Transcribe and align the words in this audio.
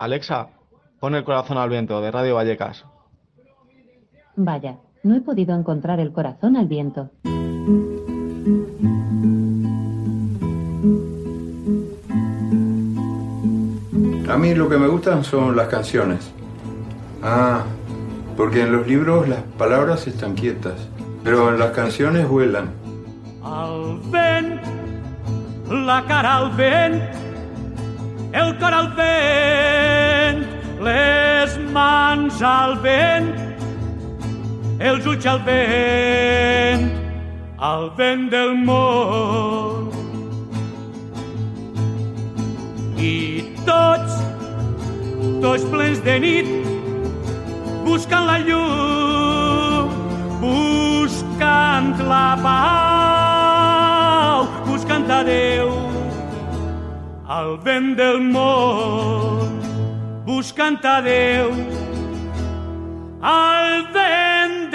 Alexa, 0.00 0.48
pon 0.98 1.14
el 1.14 1.24
corazón 1.24 1.58
al 1.58 1.68
viento 1.68 2.00
de 2.00 2.10
Radio 2.10 2.36
Vallecas. 2.36 2.86
Vaya, 4.34 4.78
no 5.02 5.14
he 5.14 5.20
podido 5.20 5.54
encontrar 5.54 6.00
el 6.00 6.10
corazón 6.10 6.56
al 6.56 6.68
viento. 6.68 7.10
A 14.26 14.38
mí 14.38 14.54
lo 14.54 14.70
que 14.70 14.78
me 14.78 14.88
gustan 14.88 15.22
son 15.22 15.54
las 15.54 15.68
canciones. 15.68 16.32
Ah, 17.22 17.64
porque 18.38 18.62
en 18.62 18.72
los 18.72 18.86
libros 18.86 19.28
las 19.28 19.42
palabras 19.58 20.06
están 20.06 20.34
quietas, 20.34 20.88
pero 21.22 21.50
en 21.50 21.58
las 21.58 21.72
canciones 21.72 22.26
vuelan. 22.26 22.70
Al 23.44 24.00
vent, 24.10 24.62
la 25.68 26.02
cara 26.08 26.36
al 26.38 26.56
vent, 26.56 27.02
el 28.32 28.58
cor 28.58 28.72
al 28.72 28.88
vent, 28.94 30.46
les 30.80 31.58
mans 31.74 32.42
al 32.42 32.76
vent, 32.84 33.32
els 34.78 35.06
ulls 35.06 35.26
al 35.26 35.40
vent, 35.46 36.90
al 37.58 37.90
vent 37.98 38.30
del 38.30 38.54
món. 38.64 39.90
I 43.00 43.42
tots, 43.66 44.12
tots 45.42 45.64
plens 45.72 45.98
de 46.06 46.18
nit, 46.22 46.46
buscant 47.84 48.26
la 48.30 48.38
llum, 48.46 49.90
buscant 50.44 51.94
la 52.06 52.38
pau, 52.46 54.38
buscant 54.70 55.10
a 55.10 55.24
Déu, 55.26 55.89
al 57.30 57.58
vent 57.58 57.96
del 57.96 58.20
món, 58.20 59.60
a 60.82 60.96
al 63.22 63.92
vent. 63.92 64.74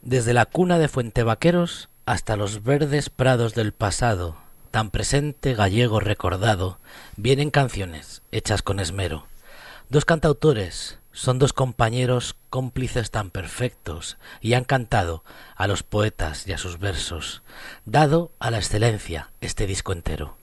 Desde 0.00 0.32
la 0.32 0.46
cuna 0.46 0.78
de 0.78 0.88
Fuentevaqueros 0.88 1.90
hasta 2.06 2.36
los 2.36 2.62
verdes 2.62 3.10
prados 3.10 3.54
del 3.54 3.72
pasado, 3.72 4.36
tan 4.70 4.90
presente 4.90 5.52
gallego 5.52 6.00
recordado, 6.00 6.78
vienen 7.16 7.50
canciones 7.50 8.22
hechas 8.32 8.62
con 8.62 8.80
esmero. 8.80 9.26
Dos 9.90 10.06
cantautores 10.06 10.98
son 11.16 11.38
dos 11.38 11.54
compañeros 11.54 12.36
cómplices 12.50 13.10
tan 13.10 13.30
perfectos 13.30 14.18
y 14.42 14.52
han 14.52 14.64
cantado 14.64 15.24
a 15.56 15.66
los 15.66 15.82
poetas 15.82 16.46
y 16.46 16.52
a 16.52 16.58
sus 16.58 16.78
versos, 16.78 17.42
dado 17.86 18.32
a 18.38 18.50
la 18.50 18.58
excelencia 18.58 19.30
este 19.40 19.66
disco 19.66 19.92
entero. 19.92 20.36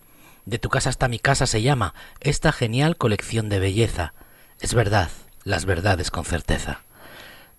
De 0.45 0.57
tu 0.57 0.69
casa 0.69 0.89
hasta 0.89 1.07
mi 1.07 1.19
casa 1.19 1.45
se 1.45 1.61
llama 1.61 1.93
esta 2.19 2.51
genial 2.51 2.97
colección 2.97 3.49
de 3.49 3.59
belleza. 3.59 4.15
Es 4.59 4.73
verdad, 4.73 5.11
las 5.43 5.65
verdades 5.65 6.09
con 6.09 6.25
certeza 6.25 6.81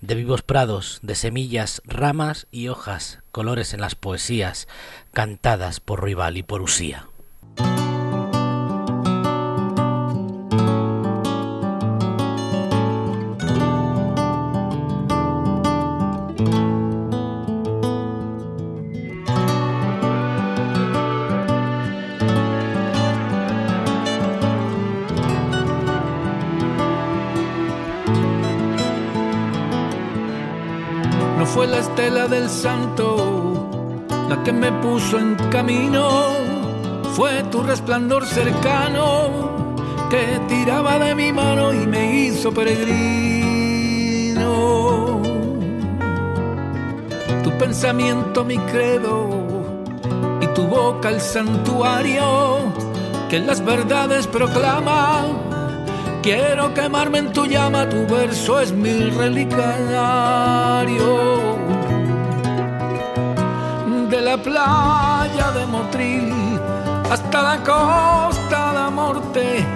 de 0.01 0.17
vivos 0.17 0.43
prados, 0.43 0.99
de 1.03 1.15
semillas, 1.15 1.81
ramas 1.87 2.47
y 2.51 2.69
hojas, 2.69 3.21
colores 3.33 3.73
en 3.73 3.81
las 3.81 3.95
poesías, 3.95 4.69
cantadas 5.13 5.81
por 5.81 6.05
Rival 6.05 6.37
y 6.37 6.43
por 6.43 6.61
Usía. 6.61 7.09
Fue 31.55 31.69
la 31.69 31.79
estela 31.79 32.27
del 32.27 32.51
santo 32.51 33.65
la 34.29 34.43
que 34.43 34.53
me 34.53 34.73
puso 34.73 35.21
en 35.21 35.37
camino, 35.53 36.09
fue 37.15 37.45
tu 37.45 37.63
resplandor 37.63 38.27
cercano 38.27 39.55
que 40.11 40.41
tiraba 40.49 40.99
de 40.99 41.15
mi 41.15 41.33
mano 41.33 41.73
y 41.73 41.87
me 41.87 42.23
hizo 42.23 42.53
peregrino. 42.53 43.53
Tu 47.45 47.51
pensamiento 47.57 48.45
mi 48.45 48.59
credo 48.59 49.29
y 50.41 50.47
tu 50.49 50.67
boca 50.67 51.09
el 51.11 51.21
santuario 51.21 52.73
que 53.31 53.39
las 53.39 53.65
verdades 53.65 54.27
proclama. 54.27 55.54
Quiero 56.25 56.73
quemarme 56.73 57.19
en 57.19 57.33
tu 57.35 57.45
llama, 57.45 57.87
tu 57.87 58.07
verso 58.07 58.59
es 58.59 58.73
mi 58.73 59.11
relicario. 59.11 59.59
De 64.09 64.23
la 64.23 64.39
playa 64.39 65.51
de 65.53 65.67
Motril 65.67 66.33
hasta 67.11 67.43
la 67.43 67.59
costa 67.59 68.73
de 68.73 68.91
Morte, 68.91 69.67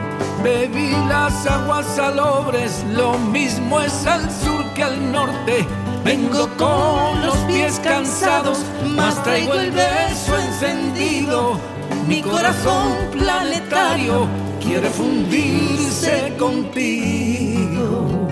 bebí 0.43 0.91
las 1.07 1.47
aguas 1.47 1.85
salobres, 1.85 2.83
lo 2.95 3.19
mismo 3.19 3.83
es 3.83 4.07
al 4.07 4.23
sur 4.31 4.65
que 4.73 4.85
al 4.85 5.13
norte. 5.13 5.67
Vengo 6.03 6.49
con 6.57 7.27
los 7.27 7.37
pies 7.47 7.79
cansados, 7.85 8.61
mas 8.97 9.23
traigo 9.23 9.53
el 9.53 9.71
beso 9.71 10.35
encendido, 10.39 11.61
mi 12.07 12.23
corazón 12.23 12.97
planetario 13.13 14.48
quiere 14.69 14.91
fundirse 14.91 16.35
contigo. 16.39 18.29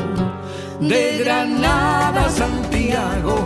De 0.81 1.19
Granada 1.25 2.27
a 2.27 2.31
Santiago, 2.31 3.37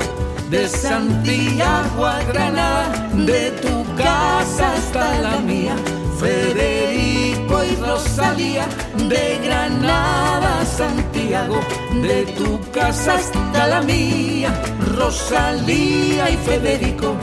de 0.50 0.68
Santiago 0.68 2.04
a 2.04 2.20
Granada, 2.24 3.08
de 3.14 3.52
tu 3.62 3.76
casa 3.96 4.72
hasta 4.76 5.20
la 5.20 5.36
mía, 5.38 5.76
Federico 6.18 7.54
y 7.64 7.76
Rosalía, 7.76 8.66
de 9.12 9.40
Granada 9.44 10.60
a 10.60 10.66
Santiago, 10.66 11.60
de 12.02 12.26
tu 12.38 12.60
casa 12.72 13.14
hasta 13.14 13.68
la 13.68 13.80
mía, 13.82 14.50
Rosalía 14.98 16.28
y 16.28 16.36
Federico, 16.48 17.14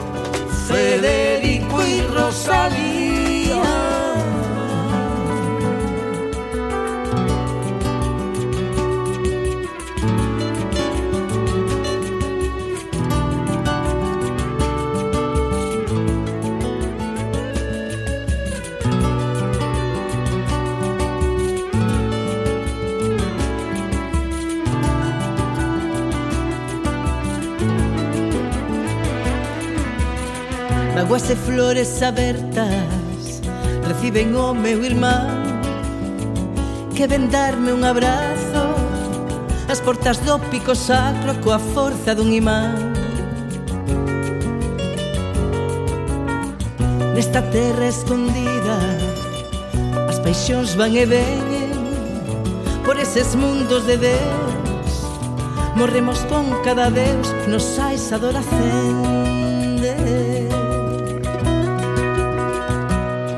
Federico 0.70 1.86
y 1.86 2.02
Rosalía. 2.16 3.77
Aguas 31.08 31.30
e 31.30 31.38
flores 31.38 32.04
abertas 32.04 33.40
Reciben 33.88 34.36
o 34.36 34.54
meu 34.54 34.84
irmán 34.84 35.40
Que 36.94 37.08
ven 37.08 37.30
darme 37.30 37.72
un 37.72 37.86
abrazo 37.86 38.76
As 39.70 39.80
portas 39.80 40.18
do 40.18 40.38
pico 40.52 40.76
sacro 40.76 41.34
Coa 41.42 41.60
forza 41.60 42.14
dun 42.14 42.34
imán. 42.34 42.92
Nesta 47.16 47.42
terra 47.42 47.88
escondida 47.88 48.76
As 50.10 50.20
paixóns 50.20 50.76
van 50.76 50.92
e 50.92 51.06
veñen 51.06 51.72
Por 52.84 53.00
eses 53.00 53.34
mundos 53.34 53.88
de 53.88 53.96
Deus. 53.96 54.92
Morremos 55.74 56.20
con 56.28 56.52
cada 56.66 56.92
Deus 56.92 57.32
Nos 57.48 57.64
sais 57.64 58.12
adoración 58.12 59.37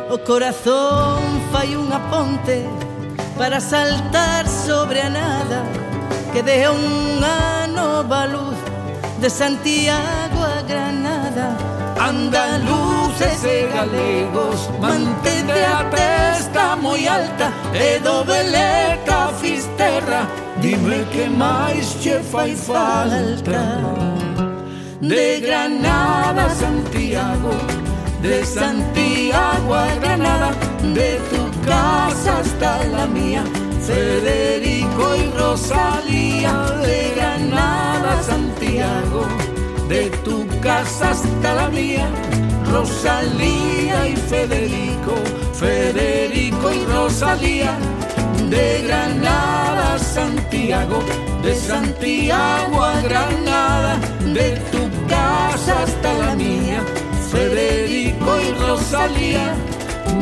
O 0.10 0.18
corazón 0.18 1.22
fai 1.54 1.78
unha 1.78 2.02
ponte 2.10 2.66
para 3.38 3.62
saltar 3.62 4.50
sobre 4.50 5.06
a 5.06 5.10
nada 5.10 5.62
que 6.34 6.42
deja 6.42 6.74
unha 6.74 7.70
nova 7.70 8.26
luz 8.26 8.58
de 9.22 9.30
Santiago 9.30 10.42
a 10.42 10.66
Granada. 10.66 11.54
Andaluces 12.02 13.44
e 13.46 13.70
galegos, 13.70 14.74
mantente 14.82 15.62
a 15.62 15.86
testa 15.94 16.76
moi 16.76 17.06
alta 17.06 17.54
e 17.78 18.02
do 18.02 18.26
beleta 18.26 19.30
fisterra, 19.38 20.26
dime 20.58 21.06
que 21.14 21.30
máis 21.30 21.86
che 22.02 22.18
fai 22.26 22.56
falta. 22.58 23.62
De 25.02 25.40
Granada 25.40 26.50
a 26.50 26.50
Santiago, 26.50 27.54
De 28.22 28.46
Santiago 28.46 29.76
a 29.76 29.96
Granada 29.96 30.52
De 30.82 31.20
tu 31.32 31.62
casa 31.66 32.40
hasta 32.40 32.84
la 32.86 33.08
mía. 33.08 33.44
Federico 33.82 35.16
y 35.16 35.32
Rosalía 35.38 36.54
De 36.84 37.14
Granada 37.16 38.20
a 38.20 38.24
Santiago. 38.24 39.26
De 39.88 40.10
tu 40.24 40.46
casa 40.62 41.12
hasta 41.12 41.54
la 41.56 41.70
mía, 41.70 42.08
Rosalía 42.72 44.08
y 44.08 44.16
Federico, 44.16 45.16
Federico 45.54 46.72
y 46.72 46.86
Rosalía, 46.86 47.72
de 48.50 48.84
Granada 48.86 49.96
a 49.96 50.00
Santiago, 50.00 51.00
de 51.42 51.56
Santiago 51.56 52.84
a 52.84 53.02
Granada, 53.02 53.98
de 54.26 54.58
tu 54.72 54.90
casa 55.08 55.84
hasta 55.84 56.14
la 56.14 56.36
mía, 56.36 56.84
Federico 57.32 58.42
y 58.42 58.52
Rosalía, 58.54 59.56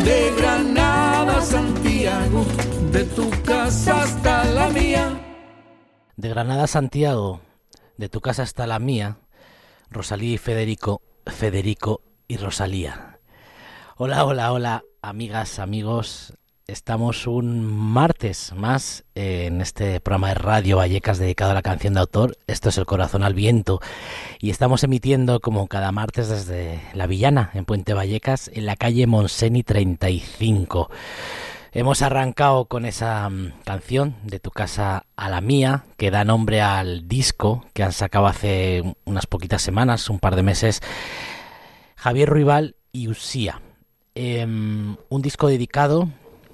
de 0.04 0.33
Granada 0.38 1.42
Santiago, 1.42 2.45
de 2.92 3.06
tu 3.06 3.30
casa 3.44 4.04
hasta 4.04 4.44
la 4.45 4.69
mía. 4.69 5.18
De 6.18 6.30
Granada 6.30 6.68
Santiago, 6.68 7.39
de 7.98 8.09
tu 8.09 8.19
casa 8.19 8.44
hasta 8.44 8.68
la 8.68 8.80
mía, 8.80 9.18
Rosalía 9.89 10.33
y 10.33 10.38
Federico, 10.38 11.01
Federico 11.25 12.01
y 12.27 12.38
Rosalía. 12.38 13.19
Hola, 13.95 14.25
hola, 14.25 14.51
hola, 14.51 14.83
amigas, 15.01 15.59
amigos. 15.59 16.33
Estamos 16.69 17.27
un 17.27 17.65
martes 17.65 18.51
más 18.53 19.05
en 19.15 19.61
este 19.61 20.01
programa 20.01 20.27
de 20.27 20.33
Radio 20.33 20.75
Vallecas 20.75 21.17
dedicado 21.17 21.51
a 21.51 21.53
la 21.53 21.61
canción 21.61 21.93
de 21.93 22.01
autor. 22.01 22.37
Esto 22.45 22.67
es 22.67 22.77
El 22.77 22.85
Corazón 22.85 23.23
al 23.23 23.33
Viento 23.33 23.79
y 24.41 24.49
estamos 24.49 24.83
emitiendo 24.83 25.39
como 25.39 25.67
cada 25.67 25.93
martes 25.93 26.27
desde 26.27 26.81
La 26.93 27.07
Villana, 27.07 27.51
en 27.53 27.63
Puente 27.63 27.93
Vallecas, 27.93 28.51
en 28.53 28.65
la 28.65 28.75
calle 28.75 29.07
Monseni 29.07 29.63
35. 29.63 30.91
Hemos 31.71 32.01
arrancado 32.01 32.65
con 32.65 32.85
esa 32.85 33.29
mm, 33.29 33.61
canción 33.63 34.17
de 34.23 34.41
tu 34.41 34.51
casa 34.51 35.05
a 35.15 35.29
la 35.29 35.39
mía, 35.39 35.85
que 35.95 36.11
da 36.11 36.25
nombre 36.25 36.59
al 36.59 37.07
disco 37.07 37.65
que 37.71 37.83
han 37.83 37.93
sacado 37.93 38.27
hace 38.27 38.83
unas 39.05 39.25
poquitas 39.25 39.61
semanas, 39.61 40.09
un 40.09 40.19
par 40.19 40.35
de 40.35 40.43
meses, 40.43 40.81
Javier 41.95 42.27
Ruibal 42.27 42.75
y 42.91 43.07
Usía. 43.07 43.61
Em, 44.15 44.97
un 45.07 45.21
disco 45.21 45.47
dedicado, 45.47 46.09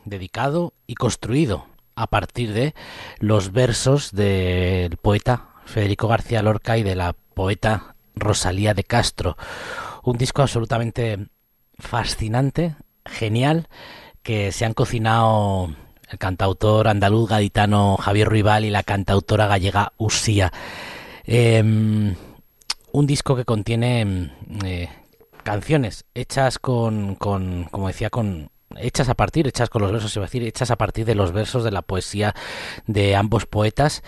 dedicado 0.06 0.74
y 0.88 0.96
construido 0.96 1.68
a 1.96 2.08
partir 2.08 2.54
de 2.54 2.74
los 3.20 3.52
versos 3.52 4.12
del 4.12 4.98
poeta 4.98 5.50
Federico 5.66 6.08
García 6.08 6.42
Lorca 6.42 6.78
y 6.78 6.84
de 6.84 6.96
la 6.96 7.14
poeta 7.34 7.96
Rosalía 8.16 8.74
de 8.74 8.84
Castro. 8.84 9.38
Un 10.04 10.18
disco 10.18 10.42
absolutamente 10.42 11.28
fascinante, 11.78 12.76
genial 13.06 13.68
que 14.22 14.52
se 14.52 14.66
han 14.66 14.74
cocinado 14.74 15.76
el 16.10 16.18
cantautor 16.18 16.88
andaluz 16.88 17.30
gaditano 17.30 17.98
Javier 17.98 18.30
Ruibal 18.30 18.66
y 18.66 18.70
la 18.70 18.84
cantautora 18.84 19.48
gallega 19.48 19.94
Usía. 19.98 20.52
Em, 21.26 22.16
un 22.92 23.08
disco 23.08 23.36
que 23.36 23.46
contiene 23.46 24.32
eh, 24.64 24.90
canciones 25.44 26.06
hechas 26.14 26.60
con, 26.60 27.16
con, 27.16 27.66
como 27.72 27.88
decía, 27.88 28.10
con 28.10 28.52
hechas 28.78 29.10
a 29.10 29.16
partir, 29.16 29.48
hechas 29.48 29.70
con 29.70 29.82
los 29.82 29.92
versos, 29.92 30.18
va 30.18 30.24
a 30.24 30.26
decir, 30.26 30.44
hechas 30.44 30.72
a 30.72 30.78
partir 30.78 31.06
de 31.06 31.16
los 31.16 31.32
versos 31.32 31.64
de 31.64 31.72
la 31.72 31.82
poesía 31.82 32.34
de 32.88 33.16
ambos 33.16 33.46
poetas 33.46 34.04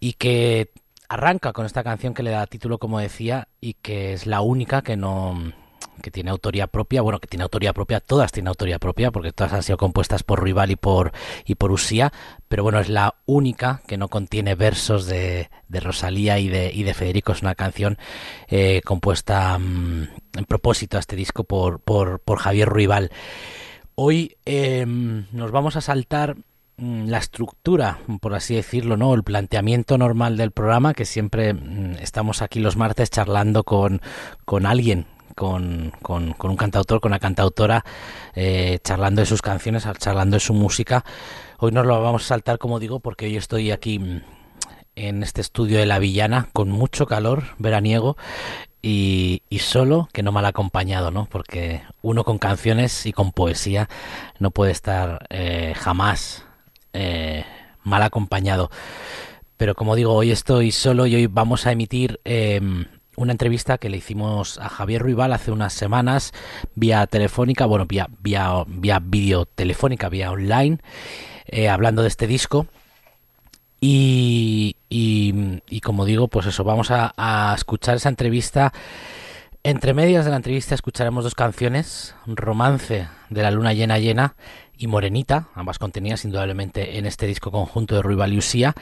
y 0.00 0.14
que 0.14 0.70
arranca 1.08 1.52
con 1.52 1.66
esta 1.66 1.84
canción 1.84 2.14
que 2.14 2.22
le 2.22 2.30
da 2.30 2.46
título, 2.46 2.78
como 2.78 2.98
decía, 2.98 3.48
y 3.60 3.74
que 3.74 4.12
es 4.12 4.26
la 4.26 4.40
única 4.40 4.82
que 4.82 4.96
no 4.96 5.52
que 6.00 6.10
tiene 6.10 6.30
autoría 6.30 6.66
propia, 6.66 7.02
bueno, 7.02 7.20
que 7.20 7.26
tiene 7.26 7.42
autoría 7.42 7.72
propia, 7.72 8.00
todas 8.00 8.32
tienen 8.32 8.48
autoría 8.48 8.78
propia, 8.78 9.10
porque 9.10 9.32
todas 9.32 9.52
han 9.52 9.62
sido 9.62 9.76
compuestas 9.76 10.22
por 10.22 10.42
Rival 10.42 10.70
y 10.70 10.76
por, 10.76 11.12
y 11.44 11.54
por 11.54 11.70
Usía, 11.70 12.12
pero 12.48 12.62
bueno, 12.62 12.80
es 12.80 12.88
la 12.88 13.14
única 13.26 13.82
que 13.86 13.96
no 13.96 14.08
contiene 14.08 14.54
versos 14.54 15.06
de, 15.06 15.50
de 15.68 15.80
Rosalía 15.80 16.38
y 16.38 16.48
de, 16.48 16.72
y 16.72 16.82
de 16.82 16.94
Federico, 16.94 17.32
es 17.32 17.42
una 17.42 17.54
canción 17.54 17.98
eh, 18.48 18.80
compuesta 18.84 19.58
mm, 19.58 20.08
en 20.36 20.44
propósito 20.46 20.96
a 20.96 21.00
este 21.00 21.16
disco 21.16 21.44
por, 21.44 21.80
por, 21.80 22.20
por 22.20 22.38
Javier 22.38 22.68
Ruibal. 22.68 23.10
Hoy 23.94 24.36
em, 24.46 25.26
nos 25.32 25.50
vamos 25.50 25.76
a 25.76 25.82
saltar 25.82 26.36
mm, 26.78 27.08
la 27.08 27.18
estructura, 27.18 27.98
por 28.20 28.34
así 28.34 28.54
decirlo, 28.54 28.96
¿no? 28.96 29.12
El 29.14 29.22
planteamiento 29.22 29.98
normal 29.98 30.38
del 30.38 30.50
programa, 30.50 30.94
que 30.94 31.04
siempre 31.04 31.52
mm, 31.52 31.96
estamos 32.00 32.40
aquí 32.40 32.60
los 32.60 32.76
martes 32.76 33.10
charlando 33.10 33.64
con, 33.64 34.00
con 34.44 34.64
alguien 34.64 35.06
con, 35.34 35.92
con, 36.02 36.34
un 36.42 36.56
cantautor, 36.56 37.00
con 37.00 37.10
una 37.10 37.18
cantautora, 37.18 37.84
eh, 38.34 38.78
charlando 38.82 39.20
de 39.20 39.26
sus 39.26 39.42
canciones, 39.42 39.86
charlando 39.98 40.36
de 40.36 40.40
su 40.40 40.54
música. 40.54 41.04
Hoy 41.58 41.72
nos 41.72 41.86
lo 41.86 42.02
vamos 42.02 42.24
a 42.24 42.28
saltar, 42.28 42.58
como 42.58 42.78
digo, 42.78 43.00
porque 43.00 43.26
hoy 43.26 43.36
estoy 43.36 43.70
aquí 43.70 43.98
mm, 43.98 44.22
en 44.96 45.22
este 45.22 45.40
estudio 45.40 45.78
de 45.78 45.86
La 45.86 45.98
Villana 45.98 46.48
con 46.52 46.70
mucho 46.70 47.06
calor 47.06 47.44
veraniego 47.58 48.16
y, 48.82 49.42
solo 49.60 50.08
que 50.12 50.24
no 50.24 50.32
mal 50.32 50.44
acompañado, 50.44 51.12
¿no? 51.12 51.26
Porque 51.26 51.82
uno 52.02 52.24
con 52.24 52.38
canciones 52.38 53.06
y 53.06 53.12
con 53.12 53.30
poesía 53.30 53.88
no 54.40 54.50
puede 54.50 54.72
estar 54.72 55.24
eh, 55.30 55.72
jamás 55.76 56.44
eh, 56.92 57.44
mal 57.84 58.02
acompañado. 58.02 58.70
Pero 59.56 59.76
como 59.76 59.94
digo, 59.94 60.12
hoy 60.12 60.32
estoy 60.32 60.72
solo 60.72 61.06
y 61.06 61.14
hoy 61.14 61.26
vamos 61.28 61.66
a 61.66 61.72
emitir 61.72 62.20
em, 62.24 62.86
una 63.16 63.30
entrevista 63.30 63.78
que 63.78 63.88
le 63.88 63.98
hicimos 63.98 64.58
a 64.58 64.68
Javier 64.68 65.02
Ruibal 65.02 65.32
hace 65.32 65.52
unas 65.52 65.72
semanas 65.72 66.32
vía 66.74 67.06
telefónica, 67.06 67.66
bueno, 67.66 67.86
vía, 67.86 68.08
vía, 68.20 68.64
vía 68.66 68.98
video 69.00 69.46
telefónica, 69.46 70.08
vía 70.08 70.32
online, 70.32 70.78
eh, 71.46 71.68
hablando 71.68 72.02
de 72.02 72.08
este 72.08 72.26
disco. 72.26 72.66
Y, 73.84 74.76
y, 74.88 75.80
como 75.80 76.04
digo, 76.04 76.28
pues 76.28 76.46
eso, 76.46 76.62
vamos 76.62 76.92
a, 76.92 77.52
escuchar 77.56 77.96
esa 77.96 78.10
entrevista. 78.10 78.72
Entre 79.64 79.92
medias 79.92 80.24
de 80.24 80.30
la 80.30 80.36
entrevista 80.36 80.76
escucharemos 80.76 81.24
dos 81.24 81.34
canciones, 81.34 82.14
Romance 82.26 83.08
de 83.28 83.42
la 83.42 83.50
Luna 83.50 83.72
Llena 83.72 83.98
Llena 83.98 84.36
y 84.78 84.86
Morenita, 84.86 85.48
ambas 85.56 85.80
contenidas 85.80 86.24
indudablemente 86.24 86.96
en 86.96 87.06
este 87.06 87.26
disco 87.26 87.50
conjunto 87.50 87.96
de 87.96 88.02
Ruibal 88.02 88.32
y 88.32 88.38
Usía. 88.38 88.74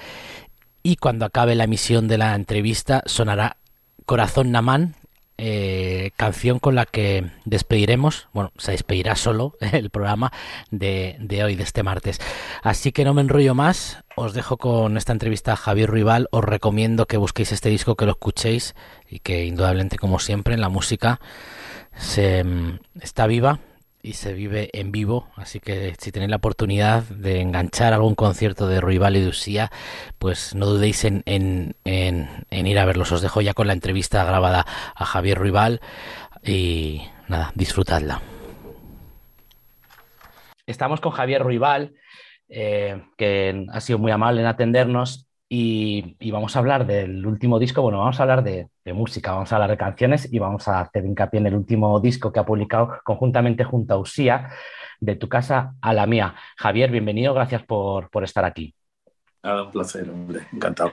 Y 0.83 0.97
cuando 0.97 1.25
acabe 1.25 1.55
la 1.55 1.65
emisión 1.65 2.07
de 2.07 2.19
la 2.19 2.35
entrevista 2.35 3.03
sonará 3.07 3.57
Corazón 4.05 4.51
Namán, 4.51 4.97
eh, 5.43 6.11
canción 6.17 6.59
con 6.59 6.75
la 6.75 6.85
que 6.85 7.31
despediremos, 7.47 8.29
bueno, 8.35 8.53
se 8.59 8.73
despedirá 8.73 9.17
solo 9.17 9.57
el 9.73 9.89
programa 9.89 10.33
de, 10.71 11.17
de, 11.19 11.43
hoy, 11.43 11.57
de 11.57 11.63
este 11.63 11.83
martes. 11.83 12.21
Así 12.63 12.93
que 12.93 13.07
no 13.07 13.15
me 13.15 13.23
enrollo 13.23 13.55
más, 13.55 14.05
os 14.17 14.35
dejo 14.35 14.59
con 14.59 14.99
esta 14.99 15.13
entrevista 15.13 15.55
a 15.55 15.57
Javier 15.57 15.89
Ruibal, 15.89 16.29
os 16.31 16.45
recomiendo 16.45 17.07
que 17.07 17.17
busquéis 17.17 17.53
este 17.53 17.71
disco, 17.71 17.97
que 17.97 18.05
lo 18.05 18.13
escuchéis 18.13 18.75
y 19.09 19.21
que 19.21 19.47
indudablemente, 19.47 19.97
como 19.97 20.19
siempre, 20.19 20.53
en 20.53 20.61
la 20.61 20.69
música 20.69 21.21
se, 21.97 22.45
mm, 22.45 22.79
está 23.01 23.27
viva 23.27 23.61
y 24.03 24.15
se 24.15 24.33
vive 24.33 24.71
en 24.73 24.93
vivo, 24.93 25.29
así 25.37 25.61
que 25.61 25.95
si 25.99 26.11
tenéis 26.11 26.31
la 26.31 26.37
oportunidad 26.37 27.03
de 27.05 27.41
enganchar 27.41 27.93
algún 27.93 28.15
concierto 28.15 28.67
de 28.67 28.81
Ruibal 28.81 29.17
y 29.17 29.21
de 29.21 29.29
Usía, 29.29 29.71
pues 30.19 30.55
no 30.55 30.67
dudéis 30.67 31.05
en, 31.05 31.23
en, 31.27 31.75
en, 31.85 32.67
ir 32.67 32.79
a 32.79 32.85
verlos. 32.87 33.13
Os 33.13 33.23
dejo 33.23 33.41
ya 33.41 33.55
con 33.55 33.67
la 33.67 33.73
entrevista 33.73 34.25
grabada 34.25 34.67
a 34.95 35.05
Javier 35.05 35.39
Ruibal 35.39 35.81
y 36.43 37.03
nada, 37.29 37.53
disfrutadla. 37.55 38.23
Estamos 40.67 41.01
con 41.01 41.13
Javier 41.13 41.43
Ruibal, 41.43 41.95
eh, 42.49 43.03
que 43.19 43.67
ha 43.71 43.81
sido 43.81 43.99
muy 43.99 44.13
amable 44.13 44.41
en 44.41 44.47
atendernos 44.47 45.30
y, 45.53 46.31
vamos 46.31 46.55
a 46.55 46.61
hablar 46.61 46.87
del 46.87 47.27
último 47.27 47.59
disco, 47.59 47.83
bueno, 47.83 47.99
vamos 47.99 48.21
a 48.21 48.23
hablar 48.23 48.45
de, 48.45 48.69
música, 48.95 49.33
vamos 49.33 49.53
a 49.53 49.57
hablar 49.57 49.71
de 49.71 49.77
canciones 49.77 50.33
y 50.33 50.39
vamos 50.39 50.69
a 50.69 50.81
hacer 50.81 51.05
hincapié 51.05 51.41
en 51.41 51.47
el 51.47 51.55
último 51.55 51.99
disco 51.99 52.33
que 52.33 52.39
ha 52.39 52.47
publicado 52.47 53.01
conjuntamente 53.05 53.65
junto 53.65 53.95
a 53.95 53.99
Usía, 53.99 54.51
de 55.01 55.17
tu 55.17 55.29
casa 55.29 55.75
a 55.81 55.93
la 55.93 56.07
mía. 56.07 56.37
Javier, 56.57 56.91
bienvenido, 56.93 57.35
gracias 57.35 57.65
por, 57.65 58.09
estar 58.23 58.45
aquí. 58.45 58.75
Nada, 59.43 59.65
un 59.65 59.73
placer, 59.73 60.09
hombre, 60.09 60.47
encantado. 60.53 60.93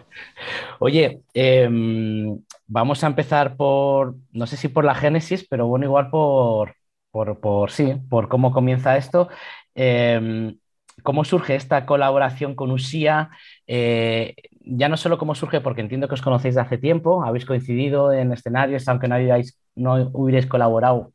Oye, 0.79 1.21
em, 1.35 2.39
vamos 2.65 3.03
a 3.03 3.07
empezar 3.07 3.57
por, 3.57 4.15
no 4.31 4.47
sé 4.47 4.57
si 4.57 4.69
por 4.69 4.85
la 4.85 4.95
génesis, 4.95 5.45
pero 5.47 5.67
bueno, 5.67 5.85
igual 5.85 6.09
por, 6.09 6.73
por, 7.11 7.39
por 7.39 7.69
sí, 7.69 7.93
por 8.09 8.27
cómo 8.27 8.51
comienza 8.51 8.97
esto. 8.97 9.29
Em, 9.75 10.57
¿Cómo 11.07 11.23
surge 11.23 11.55
esta 11.55 11.85
colaboración 11.85 12.53
con 12.53 12.69
Usía? 12.69 13.29
Eh, 13.65 14.35
ya 14.59 14.89
no 14.89 14.97
solo 14.97 15.17
cómo 15.17 15.35
surge, 15.35 15.61
porque 15.61 15.79
entiendo 15.79 16.09
que 16.09 16.15
os 16.15 16.21
conocéis 16.21 16.55
de 16.55 16.59
hace 16.59 16.77
tiempo, 16.77 17.23
habéis 17.23 17.45
coincidido 17.45 18.11
en 18.11 18.33
escenarios, 18.33 18.85
aunque 18.89 19.07
no, 19.07 19.15
no 19.75 20.09
hubierais 20.11 20.47
colaborado 20.47 21.13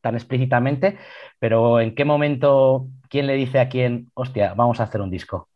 tan 0.00 0.16
explícitamente, 0.16 0.98
pero 1.38 1.78
¿en 1.78 1.94
qué 1.94 2.04
momento, 2.04 2.88
quién 3.08 3.28
le 3.28 3.34
dice 3.34 3.60
a 3.60 3.68
quién, 3.68 4.10
hostia, 4.14 4.54
vamos 4.54 4.80
a 4.80 4.82
hacer 4.82 5.00
un 5.00 5.10
disco? 5.12 5.48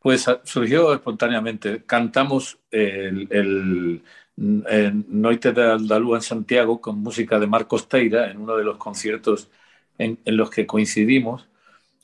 Pues 0.00 0.28
ah, 0.28 0.40
surgió 0.44 0.94
espontáneamente. 0.94 1.82
Cantamos 1.84 2.56
el, 2.70 3.26
el, 3.32 4.02
Noite 4.36 5.50
de 5.50 5.72
Aldalúa 5.72 6.18
en 6.18 6.22
Santiago 6.22 6.80
con 6.80 7.00
música 7.00 7.40
de 7.40 7.48
Marcos 7.48 7.88
Teira 7.88 8.30
en 8.30 8.38
uno 8.38 8.56
de 8.56 8.62
los 8.62 8.76
conciertos 8.76 9.50
en 9.98 10.18
los 10.24 10.50
que 10.50 10.68
coincidimos 10.68 11.48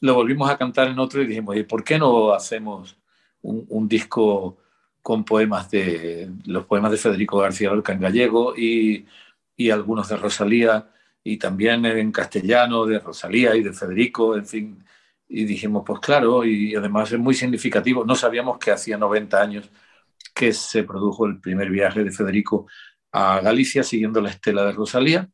lo 0.00 0.14
volvimos 0.14 0.50
a 0.50 0.58
cantar 0.58 0.88
en 0.88 0.98
otro 0.98 1.22
y 1.22 1.26
dijimos, 1.26 1.56
¿y 1.56 1.64
por 1.64 1.84
qué 1.84 1.98
no 1.98 2.32
hacemos 2.32 2.96
un, 3.42 3.88
disco 3.88 4.58
con 5.02 5.24
poemas 5.24 5.70
de 5.70 6.30
los 6.46 6.66
poemas 6.66 6.90
de 6.90 6.98
Federico 6.98 7.38
García 7.38 7.70
Lorca 7.70 7.92
en 7.92 8.00
gallego 8.00 8.54
y, 8.56 9.06
y, 9.56 9.70
algunos 9.70 10.08
de 10.08 10.16
Rosalía 10.16 10.90
y 11.24 11.36
también 11.38 11.84
en 11.86 12.12
castellano 12.12 12.86
de 12.86 12.98
Rosalía 12.98 13.54
y 13.56 13.62
de 13.62 13.72
Federico, 13.72 14.36
en 14.36 14.46
fin. 14.46 14.84
Y 15.28 15.44
dijimos, 15.44 15.84
pues 15.86 16.00
claro, 16.00 16.44
y 16.44 16.74
además 16.74 17.12
es 17.12 17.18
muy 17.18 17.34
significativo. 17.34 18.04
No 18.04 18.14
sabíamos 18.14 18.58
que 18.58 18.70
hacía 18.70 18.96
90 18.98 19.40
años 19.40 19.70
que 20.34 20.52
se 20.52 20.84
produjo 20.84 21.26
el 21.26 21.40
primer 21.40 21.70
viaje 21.70 22.04
de 22.04 22.12
Federico 22.12 22.66
a 23.12 23.40
Galicia 23.40 23.82
siguiendo 23.82 24.20
la 24.20 24.30
estela 24.30 24.64
de 24.64 24.72
Rosalía, 24.72 25.28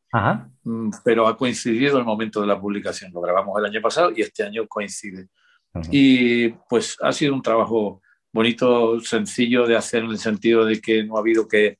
mm, 0.62 0.90
pero 1.04 1.26
ha 1.26 1.36
coincidido 1.36 1.98
el 1.98 2.04
momento 2.04 2.40
de 2.40 2.46
la 2.46 2.60
publicación. 2.60 3.12
Lo 3.12 3.20
grabamos 3.20 3.58
el 3.58 3.66
año 3.66 3.80
pasado 3.80 4.12
y 4.14 4.22
este 4.22 4.44
año 4.44 4.66
coincide. 4.68 5.28
Y 5.90 6.50
pues 6.68 6.96
ha 7.02 7.12
sido 7.12 7.34
un 7.34 7.42
trabajo 7.42 8.00
bonito, 8.32 9.00
sencillo 9.00 9.66
de 9.66 9.76
hacer 9.76 10.04
en 10.04 10.10
el 10.10 10.18
sentido 10.18 10.64
de 10.64 10.80
que 10.80 11.04
no 11.04 11.16
ha 11.16 11.20
habido 11.20 11.48
que 11.48 11.78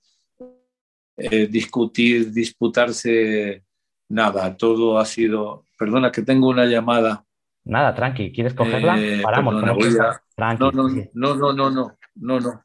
eh, 1.16 1.46
discutir, 1.46 2.32
disputarse 2.32 3.64
nada. 4.08 4.56
Todo 4.56 4.98
ha 4.98 5.04
sido. 5.04 5.64
Perdona, 5.78 6.10
que 6.10 6.22
tengo 6.22 6.48
una 6.48 6.66
llamada. 6.66 7.24
Nada, 7.64 7.94
tranqui. 7.94 8.32
¿Quieres 8.32 8.54
cogerla? 8.54 8.98
Eh, 8.98 9.20
Paramos. 9.22 9.62
Perdona, 9.62 10.22
a... 10.36 10.54
no, 10.54 10.72
no, 10.72 10.88
no, 10.88 11.34
no, 11.34 11.52
no, 11.52 11.70
no, 11.70 11.96
no, 12.16 12.40
no. 12.40 12.62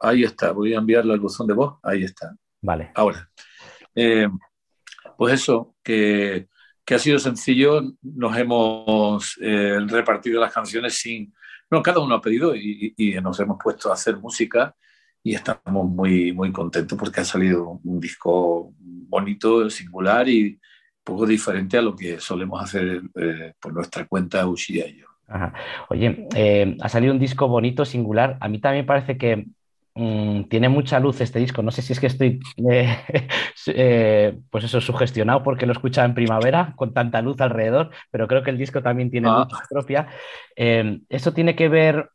Ahí 0.00 0.24
está, 0.24 0.52
voy 0.52 0.74
a 0.74 0.78
enviarle 0.78 1.12
al 1.12 1.20
buzón 1.20 1.46
de 1.46 1.54
voz. 1.54 1.78
Ahí 1.82 2.04
está. 2.04 2.34
Vale. 2.60 2.90
Ahora, 2.94 3.30
eh, 3.94 4.28
pues 5.16 5.34
eso, 5.34 5.74
que, 5.82 6.48
que, 6.84 6.94
ha 6.94 6.98
sido 6.98 7.18
sencillo, 7.18 7.82
nos 8.02 8.36
hemos 8.36 9.38
eh, 9.40 9.78
repartido 9.86 10.40
las 10.40 10.52
canciones 10.52 10.94
sin... 10.94 11.34
No, 11.70 11.82
cada 11.82 12.00
uno 12.00 12.14
ha 12.14 12.20
pedido 12.20 12.54
y, 12.54 12.94
y, 12.96 13.14
nos 13.20 13.38
hemos 13.40 13.58
puesto 13.62 13.90
a 13.90 13.94
hacer 13.94 14.16
música 14.18 14.74
y 15.22 15.34
estamos 15.34 15.86
muy, 15.86 16.32
muy 16.32 16.52
contentos 16.52 16.96
porque 16.98 17.20
ha 17.20 17.24
salido 17.24 17.80
un 17.82 17.98
disco 17.98 18.72
bonito, 18.78 19.68
singular 19.70 20.28
y 20.28 20.60
poco 21.02 21.26
diferente 21.26 21.78
a 21.78 21.82
lo 21.82 21.94
que 21.94 22.18
solemos 22.18 22.62
hacer 22.62 23.02
eh, 23.14 23.52
por 23.60 23.72
nuestra 23.72 24.06
cuenta 24.06 24.46
Ushi 24.46 24.80
y 24.80 25.00
yo. 25.00 25.06
Ajá. 25.28 25.54
Oye, 25.88 26.26
eh, 26.34 26.76
ha 26.80 26.88
salido 26.88 27.12
un 27.12 27.18
disco 27.18 27.48
bonito, 27.48 27.84
singular. 27.84 28.36
A 28.40 28.48
mí 28.48 28.58
también 28.58 28.86
parece 28.86 29.16
que 29.16 29.46
Mm, 29.96 30.44
tiene 30.48 30.68
mucha 30.68 30.98
luz 30.98 31.20
este 31.20 31.38
disco. 31.38 31.62
No 31.62 31.70
sé 31.70 31.82
si 31.82 31.92
es 31.92 32.00
que 32.00 32.08
estoy, 32.08 32.40
eh, 32.68 32.98
eh, 33.68 34.38
pues 34.50 34.64
eso, 34.64 34.80
sugestionado 34.80 35.42
porque 35.42 35.66
lo 35.66 35.72
escucha 35.72 36.04
en 36.04 36.14
primavera 36.14 36.74
con 36.76 36.92
tanta 36.92 37.22
luz 37.22 37.40
alrededor, 37.40 37.90
pero 38.10 38.26
creo 38.26 38.42
que 38.42 38.50
el 38.50 38.58
disco 38.58 38.82
también 38.82 39.10
tiene 39.10 39.28
ah. 39.30 39.46
luz 39.48 39.58
propia. 39.70 40.08
Eh, 40.56 41.00
¿Eso 41.08 41.32
tiene 41.32 41.54
que 41.54 41.68
ver 41.68 42.10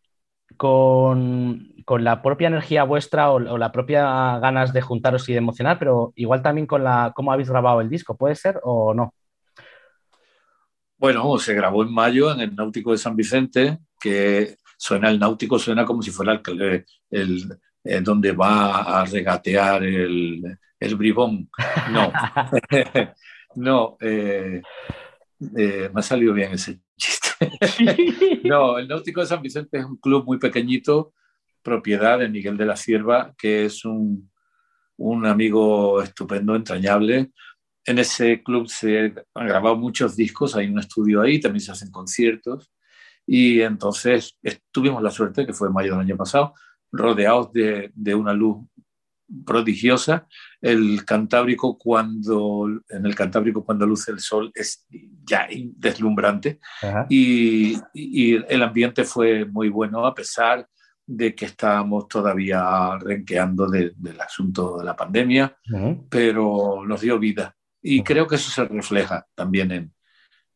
con, 0.57 1.73
con, 1.85 2.03
la 2.03 2.21
propia 2.21 2.49
energía 2.49 2.83
vuestra 2.83 3.31
o, 3.31 3.39
la 3.39 3.71
propia 3.71 4.39
ganas 4.39 4.73
de 4.73 4.81
juntaros 4.81 5.29
y 5.29 5.33
de 5.33 5.37
emocionar, 5.37 5.79
pero 5.79 6.11
igual 6.15 6.41
también 6.41 6.67
con 6.67 6.83
la 6.83 7.13
cómo 7.15 7.31
habéis 7.31 7.49
grabado 7.49 7.79
el 7.79 7.89
disco, 7.89 8.17
¿puede 8.17 8.35
ser 8.35 8.59
o 8.63 8.93
no? 8.93 9.13
Bueno, 10.97 11.37
se 11.37 11.53
grabó 11.53 11.83
en 11.83 11.93
mayo 11.93 12.29
en 12.33 12.41
el 12.41 12.55
Náutico 12.55 12.91
de 12.91 12.97
San 12.97 13.15
Vicente, 13.15 13.79
que 14.01 14.57
suena 14.79 15.09
el 15.09 15.19
náutico, 15.19 15.59
suena 15.59 15.85
como 15.85 16.01
si 16.01 16.09
fuera 16.09 16.41
el, 16.45 16.85
el, 17.11 17.59
eh, 17.83 18.01
donde 18.01 18.31
va 18.33 19.01
a 19.01 19.05
regatear 19.05 19.83
el, 19.83 20.57
el 20.79 20.95
bribón. 20.95 21.49
No, 21.91 22.11
no, 23.55 23.97
eh, 24.01 24.61
eh, 25.57 25.89
me 25.93 25.99
ha 25.99 26.03
salido 26.03 26.33
bien 26.33 26.53
ese 26.53 26.79
chiste. 26.97 27.29
no, 28.43 28.77
el 28.77 28.87
Náutico 28.87 29.21
de 29.21 29.27
San 29.27 29.41
Vicente 29.41 29.79
es 29.79 29.85
un 29.85 29.97
club 29.97 30.25
muy 30.25 30.37
pequeñito, 30.37 31.13
propiedad 31.61 32.19
de 32.19 32.29
Miguel 32.29 32.57
de 32.57 32.65
la 32.65 32.75
Cierva, 32.75 33.33
que 33.37 33.65
es 33.65 33.85
un, 33.85 34.29
un 34.97 35.25
amigo 35.25 36.01
estupendo, 36.01 36.55
entrañable. 36.55 37.31
En 37.85 37.99
ese 37.99 38.43
club 38.43 38.67
se 38.67 39.13
han 39.33 39.47
grabado 39.47 39.77
muchos 39.77 40.15
discos, 40.15 40.55
hay 40.55 40.67
un 40.67 40.79
estudio 40.79 41.21
ahí, 41.21 41.39
también 41.39 41.61
se 41.61 41.71
hacen 41.71 41.91
conciertos. 41.91 42.71
Y 43.25 43.61
entonces 43.61 44.37
tuvimos 44.71 45.01
la 45.03 45.11
suerte, 45.11 45.45
que 45.45 45.53
fue 45.53 45.67
en 45.67 45.73
mayo 45.73 45.91
del 45.91 46.01
año 46.01 46.17
pasado, 46.17 46.53
rodeados 46.91 47.51
de, 47.53 47.91
de 47.93 48.15
una 48.15 48.33
luz 48.33 48.57
prodigiosa. 49.45 50.27
El 50.61 51.05
Cantábrico 51.05 51.77
cuando 51.77 52.67
en 52.89 53.05
el 53.05 53.15
Cantábrico 53.15 53.63
cuando 53.63 53.85
luce 53.85 54.11
el 54.11 54.19
sol 54.19 54.51
es 54.53 54.85
ya 55.23 55.47
deslumbrante 55.75 56.59
y, 57.09 57.77
y, 57.93 58.35
el 58.35 58.63
ambiente 58.63 59.03
fue 59.03 59.45
muy 59.45 59.69
bueno 59.69 60.05
a 60.05 60.13
pesar 60.13 60.67
de 61.05 61.33
que 61.33 61.45
estábamos 61.45 62.07
todavía 62.07 62.97
renqueando 62.99 63.67
de, 63.67 63.93
del 63.95 64.19
asunto 64.21 64.77
de 64.77 64.85
la 64.85 64.95
pandemia, 64.95 65.57
pero 66.09 66.83
nos 66.85 67.01
dio 67.01 67.17
vida. 67.17 67.55
Y 67.81 68.03
creo 68.03 68.27
que 68.27 68.35
eso 68.35 68.51
se 68.51 68.65
refleja 68.65 69.25
también 69.33 69.71
en, 69.71 69.93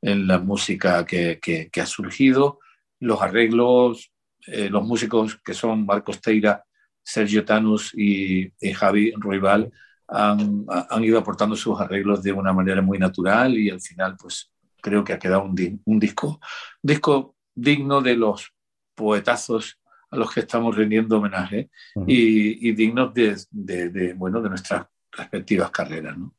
en 0.01 0.27
la 0.27 0.37
música 0.37 1.05
que, 1.05 1.39
que, 1.41 1.69
que 1.71 1.81
ha 1.81 1.85
surgido, 1.85 2.59
los 2.99 3.21
arreglos 3.21 4.12
eh, 4.47 4.69
los 4.69 4.83
músicos 4.83 5.39
que 5.43 5.53
son 5.53 5.85
Marcos 5.85 6.21
Teira, 6.21 6.63
Sergio 7.03 7.43
Tanus 7.43 7.93
y, 7.93 8.51
Javi 8.73 9.11
Ruibal 9.17 9.71
han, 10.07 10.65
han, 10.67 11.03
ido 11.03 11.19
aportando 11.19 11.55
sus 11.55 11.79
arreglos 11.79 12.23
de 12.23 12.31
una 12.31 12.53
manera 12.53 12.81
muy 12.81 12.97
natural 12.97 13.57
y 13.57 13.69
al 13.69 13.81
final 13.81 14.15
pues 14.17 14.51
creo 14.81 15.03
que 15.03 15.13
ha 15.13 15.19
quedado 15.19 15.43
un, 15.43 15.81
un 15.85 15.99
disco, 15.99 16.39
disco 16.81 17.35
digno 17.55 18.01
de 18.01 18.15
los 18.15 18.53
poetazos 18.95 19.79
a 20.11 20.17
los 20.17 20.31
que 20.31 20.41
estamos 20.41 20.75
rindiendo 20.75 21.17
homenaje 21.17 21.69
y, 22.05 22.69
y, 22.69 22.71
dignos 22.73 23.13
de, 23.13 23.35
de, 23.49 23.89
de, 23.89 24.13
bueno, 24.13 24.41
de 24.41 24.49
nuestras 24.49 24.85
respectivas 25.11 25.71
carreras. 25.71 26.15
¿no? 26.17 26.33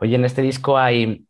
Oye, 0.00 0.14
en 0.14 0.24
este 0.24 0.42
disco 0.42 0.78
hay 0.78 1.26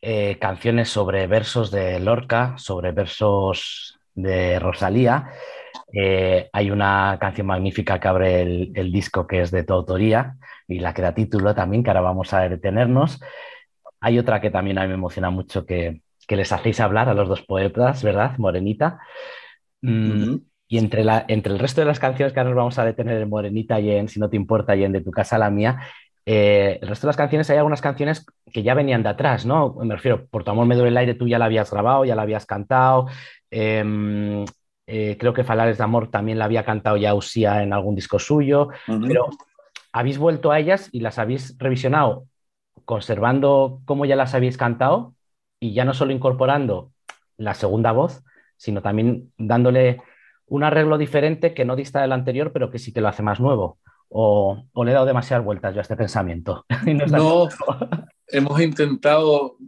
eh, 0.00 0.38
canciones 0.40 0.88
sobre 0.88 1.26
versos 1.26 1.70
de 1.70 1.98
Lorca, 1.98 2.56
sobre 2.58 2.92
versos 2.92 3.97
de 4.22 4.58
Rosalía. 4.58 5.30
Eh, 5.92 6.48
hay 6.52 6.70
una 6.70 7.16
canción 7.20 7.46
magnífica 7.46 7.98
que 7.98 8.08
abre 8.08 8.42
el, 8.42 8.92
disco 8.92 9.26
que 9.26 9.40
es 9.40 9.50
de 9.50 9.64
tu 9.64 9.72
autoría 9.72 10.36
y 10.66 10.80
la 10.80 10.92
que 10.92 11.02
da 11.02 11.14
título 11.14 11.54
también, 11.54 11.82
que 11.82 11.90
ahora 11.90 12.00
vamos 12.00 12.32
a 12.34 12.48
detenernos. 12.48 13.20
Hay 14.00 14.18
otra 14.18 14.40
que 14.40 14.50
también 14.50 14.78
a 14.78 14.82
mí 14.82 14.88
me 14.88 14.94
emociona 14.94 15.30
mucho 15.30 15.64
que, 15.64 16.02
les 16.28 16.52
hacéis 16.52 16.78
hablar 16.80 17.08
a 17.08 17.14
los 17.14 17.26
dos 17.26 17.42
poetas, 17.42 18.02
¿verdad? 18.02 18.36
Morenita. 18.36 18.98
Mm, 19.80 20.34
y 20.66 20.76
entre, 20.76 21.04
la, 21.04 21.24
entre 21.28 21.54
el 21.54 21.58
resto 21.58 21.80
de 21.80 21.86
las 21.86 21.98
canciones 21.98 22.34
que 22.34 22.40
ahora 22.40 22.50
nos 22.50 22.58
vamos 22.58 22.78
a 22.78 22.84
detener 22.84 23.22
en 23.22 23.28
Morenita 23.30 23.80
y 23.80 23.90
en 23.90 24.08
Si 24.08 24.20
no 24.20 24.28
te 24.28 24.36
importa 24.36 24.76
y 24.76 24.84
en 24.84 24.92
De 24.92 25.00
tu 25.00 25.10
casa 25.10 25.36
a 25.36 25.38
la 25.38 25.48
mía, 25.48 25.80
eh, 26.30 26.78
el 26.82 26.88
resto 26.88 27.06
de 27.06 27.08
las 27.08 27.16
canciones 27.16 27.48
hay 27.48 27.56
algunas 27.56 27.80
canciones 27.80 28.26
que 28.52 28.62
ya 28.62 28.74
venían 28.74 29.02
de 29.02 29.08
atrás, 29.08 29.46
¿no? 29.46 29.74
Me 29.82 29.94
refiero, 29.94 30.26
Por 30.26 30.44
tu 30.44 30.50
amor 30.50 30.66
me 30.66 30.74
duele 30.74 30.90
el 30.90 30.96
aire, 30.98 31.14
tú 31.14 31.26
ya 31.26 31.38
la 31.38 31.46
habías 31.46 31.70
grabado, 31.70 32.04
ya 32.04 32.14
la 32.14 32.20
habías 32.20 32.44
cantado. 32.44 33.06
Em, 33.50 34.44
eh, 34.86 35.16
creo 35.18 35.32
que 35.32 35.44
Falares 35.44 35.78
de 35.78 35.84
Amor 35.84 36.10
también 36.10 36.38
la 36.38 36.46
había 36.46 36.64
cantado 36.64 36.96
ya 36.96 37.14
Usía 37.14 37.62
en 37.62 37.72
algún 37.72 37.94
disco 37.94 38.18
suyo, 38.18 38.68
pero 38.86 39.28
habéis 39.92 40.18
vuelto 40.18 40.50
a 40.50 40.58
ellas 40.58 40.88
y 40.92 41.00
las 41.00 41.18
habéis 41.18 41.56
revisionado 41.58 42.26
conservando 42.84 43.82
cómo 43.84 44.06
ya 44.06 44.16
las 44.16 44.34
habéis 44.34 44.56
cantado 44.56 45.14
y 45.60 45.74
ya 45.74 45.84
no 45.84 45.92
solo 45.92 46.12
incorporando 46.12 46.90
la 47.36 47.52
segunda 47.52 47.92
voz, 47.92 48.24
sino 48.56 48.80
también 48.80 49.32
dándole 49.36 50.00
un 50.46 50.64
arreglo 50.64 50.96
diferente 50.96 51.52
que 51.52 51.66
no 51.66 51.76
dista 51.76 52.00
del 52.00 52.12
anterior, 52.12 52.52
pero 52.52 52.70
que 52.70 52.78
sí 52.78 52.92
que 52.92 53.02
lo 53.02 53.08
hace 53.08 53.22
más 53.22 53.40
nuevo. 53.40 53.78
O, 54.08 54.64
le 54.84 54.90
he 54.90 54.94
dado 54.94 55.04
demasiadas 55.04 55.44
vueltas 55.44 55.74
yo 55.74 55.80
a 55.80 55.82
este 55.82 55.96
pensamiento. 55.96 56.64
no, 57.10 57.48
hemos 58.26 58.60
intentado 58.60 59.58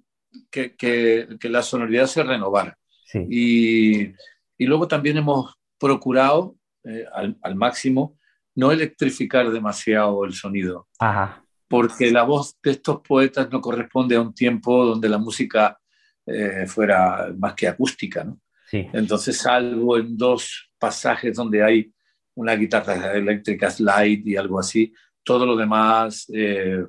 que, 0.50 0.74
que, 0.74 1.36
que, 1.38 1.48
la 1.50 1.62
sonoridad 1.62 2.06
se 2.06 2.22
renovara. 2.22 2.78
Y, 3.14 4.12
y, 4.58 4.66
luego 4.66 4.86
también 4.86 5.16
hemos 5.16 5.54
procurado 5.78 6.56
eh, 6.84 7.04
al, 7.12 7.36
al, 7.42 7.54
máximo 7.54 8.18
no 8.54 8.70
electrificar 8.70 9.50
demasiado 9.50 10.24
el 10.24 10.32
sonido. 10.32 10.88
Ajá. 10.98 11.44
porque 11.68 12.10
la 12.10 12.24
voz 12.24 12.56
de 12.62 12.72
estos 12.72 13.00
poetas 13.00 13.48
no 13.50 13.60
corresponde 13.60 14.16
a 14.16 14.20
un 14.20 14.34
tiempo 14.34 14.84
donde 14.84 15.08
la 15.08 15.18
música 15.18 15.78
eh, 16.26 16.66
fuera 16.66 17.32
más 17.38 17.54
que 17.54 17.68
acústica, 17.68 18.24
¿no? 18.24 18.40
Sí. 18.66 18.86
Entonces, 18.92 19.36
salvo 19.38 19.96
en 19.96 20.16
dos 20.16 20.70
pasajes 20.78 21.36
donde 21.36 21.62
hay 21.62 21.92
una 22.34 22.54
guitarra 22.54 23.14
eléctrica 23.14 23.70
slide 23.70 24.22
y 24.24 24.36
algo 24.36 24.58
así, 24.58 24.92
todo 25.24 25.44
lo 25.44 25.56
demás 25.56 26.26
eh, 26.32 26.84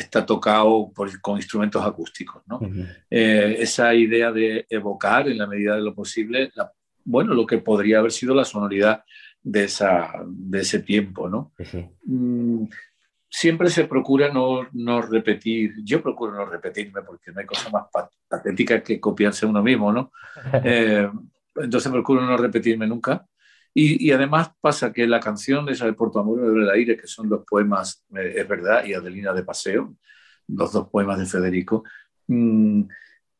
está 0.00 0.24
tocado 0.26 0.90
por, 0.94 1.20
con 1.20 1.36
instrumentos 1.36 1.84
acústicos. 1.84 2.42
¿no? 2.46 2.60
Eh, 3.10 3.56
esa 3.58 3.94
idea 3.94 4.32
de 4.32 4.66
evocar 4.68 5.28
en 5.28 5.38
la 5.38 5.46
medida 5.46 5.76
de 5.76 5.82
lo 5.82 5.94
posible, 5.94 6.50
la, 6.54 6.72
bueno, 7.04 7.34
lo 7.34 7.46
que 7.46 7.58
podría 7.58 7.98
haber 7.98 8.12
sido 8.12 8.34
la 8.34 8.44
sonoridad 8.44 9.04
de, 9.42 9.64
esa, 9.64 10.12
de 10.26 10.60
ese 10.60 10.80
tiempo. 10.80 11.28
¿no? 11.28 11.52
Mm, 12.04 12.64
siempre 13.28 13.70
se 13.70 13.84
procura 13.84 14.32
no, 14.32 14.66
no, 14.72 15.02
repetir, 15.02 15.74
yo 15.84 16.02
procuro 16.02 16.32
no 16.32 16.44
repetirme 16.46 17.02
porque 17.02 17.30
no 17.32 17.40
hay 17.40 17.46
cosa 17.46 17.70
más 17.70 17.86
patética 18.28 18.82
que 18.82 19.00
copiarse 19.00 19.46
uno 19.46 19.62
mismo, 19.62 19.92
¿no? 19.92 20.12
Eh, 20.64 21.08
entonces 21.56 21.90
procuro 21.90 22.22
no 22.22 22.36
repetirme 22.36 22.86
nunca. 22.86 23.26
Y, 23.72 24.08
y, 24.08 24.12
además 24.12 24.50
pasa 24.60 24.92
que 24.92 25.06
la 25.06 25.20
canción 25.20 25.68
esa 25.68 25.86
de 25.86 25.92
Puerto 25.92 26.18
Amor 26.18 26.40
del 26.40 26.70
aire, 26.70 26.96
que 26.96 27.06
son 27.06 27.28
los 27.28 27.44
poemas, 27.44 28.04
eh, 28.16 28.34
es 28.38 28.48
verdad, 28.48 28.84
y 28.84 28.94
Adelina 28.94 29.32
de 29.32 29.44
Paseo, 29.44 29.94
los 30.48 30.72
dos 30.72 30.88
poemas 30.88 31.18
de 31.18 31.26
Federico, 31.26 31.84
mm, 32.26 32.82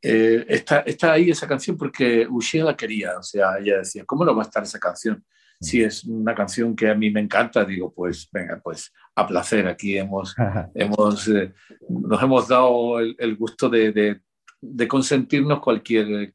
eh, 0.02 0.46
está, 0.48 0.80
está, 0.80 1.12
ahí 1.12 1.30
esa 1.30 1.46
canción 1.46 1.76
porque 1.76 2.26
Ushia 2.28 2.64
la 2.64 2.76
quería, 2.76 3.18
o 3.18 3.22
sea, 3.22 3.58
ella 3.58 3.78
decía, 3.78 4.04
¿cómo 4.06 4.24
no 4.24 4.34
va 4.34 4.42
a 4.42 4.46
estar 4.46 4.62
esa 4.62 4.78
canción? 4.78 5.22
Si 5.60 5.82
es 5.82 6.04
una 6.04 6.34
canción 6.34 6.74
que 6.74 6.88
a 6.88 6.94
mí 6.94 7.10
me 7.10 7.20
encanta, 7.20 7.66
digo, 7.66 7.92
pues 7.92 8.26
venga, 8.32 8.58
pues 8.64 8.94
a 9.14 9.26
placer, 9.26 9.66
aquí 9.68 9.98
hemos, 9.98 10.34
hemos 10.74 11.28
eh, 11.28 11.52
nos 11.88 12.22
hemos 12.22 12.48
dado 12.48 12.98
el, 12.98 13.14
el 13.18 13.36
gusto 13.36 13.68
de, 13.68 13.92
de, 13.92 14.20
de, 14.58 14.88
consentirnos 14.88 15.60
cualquier 15.60 16.32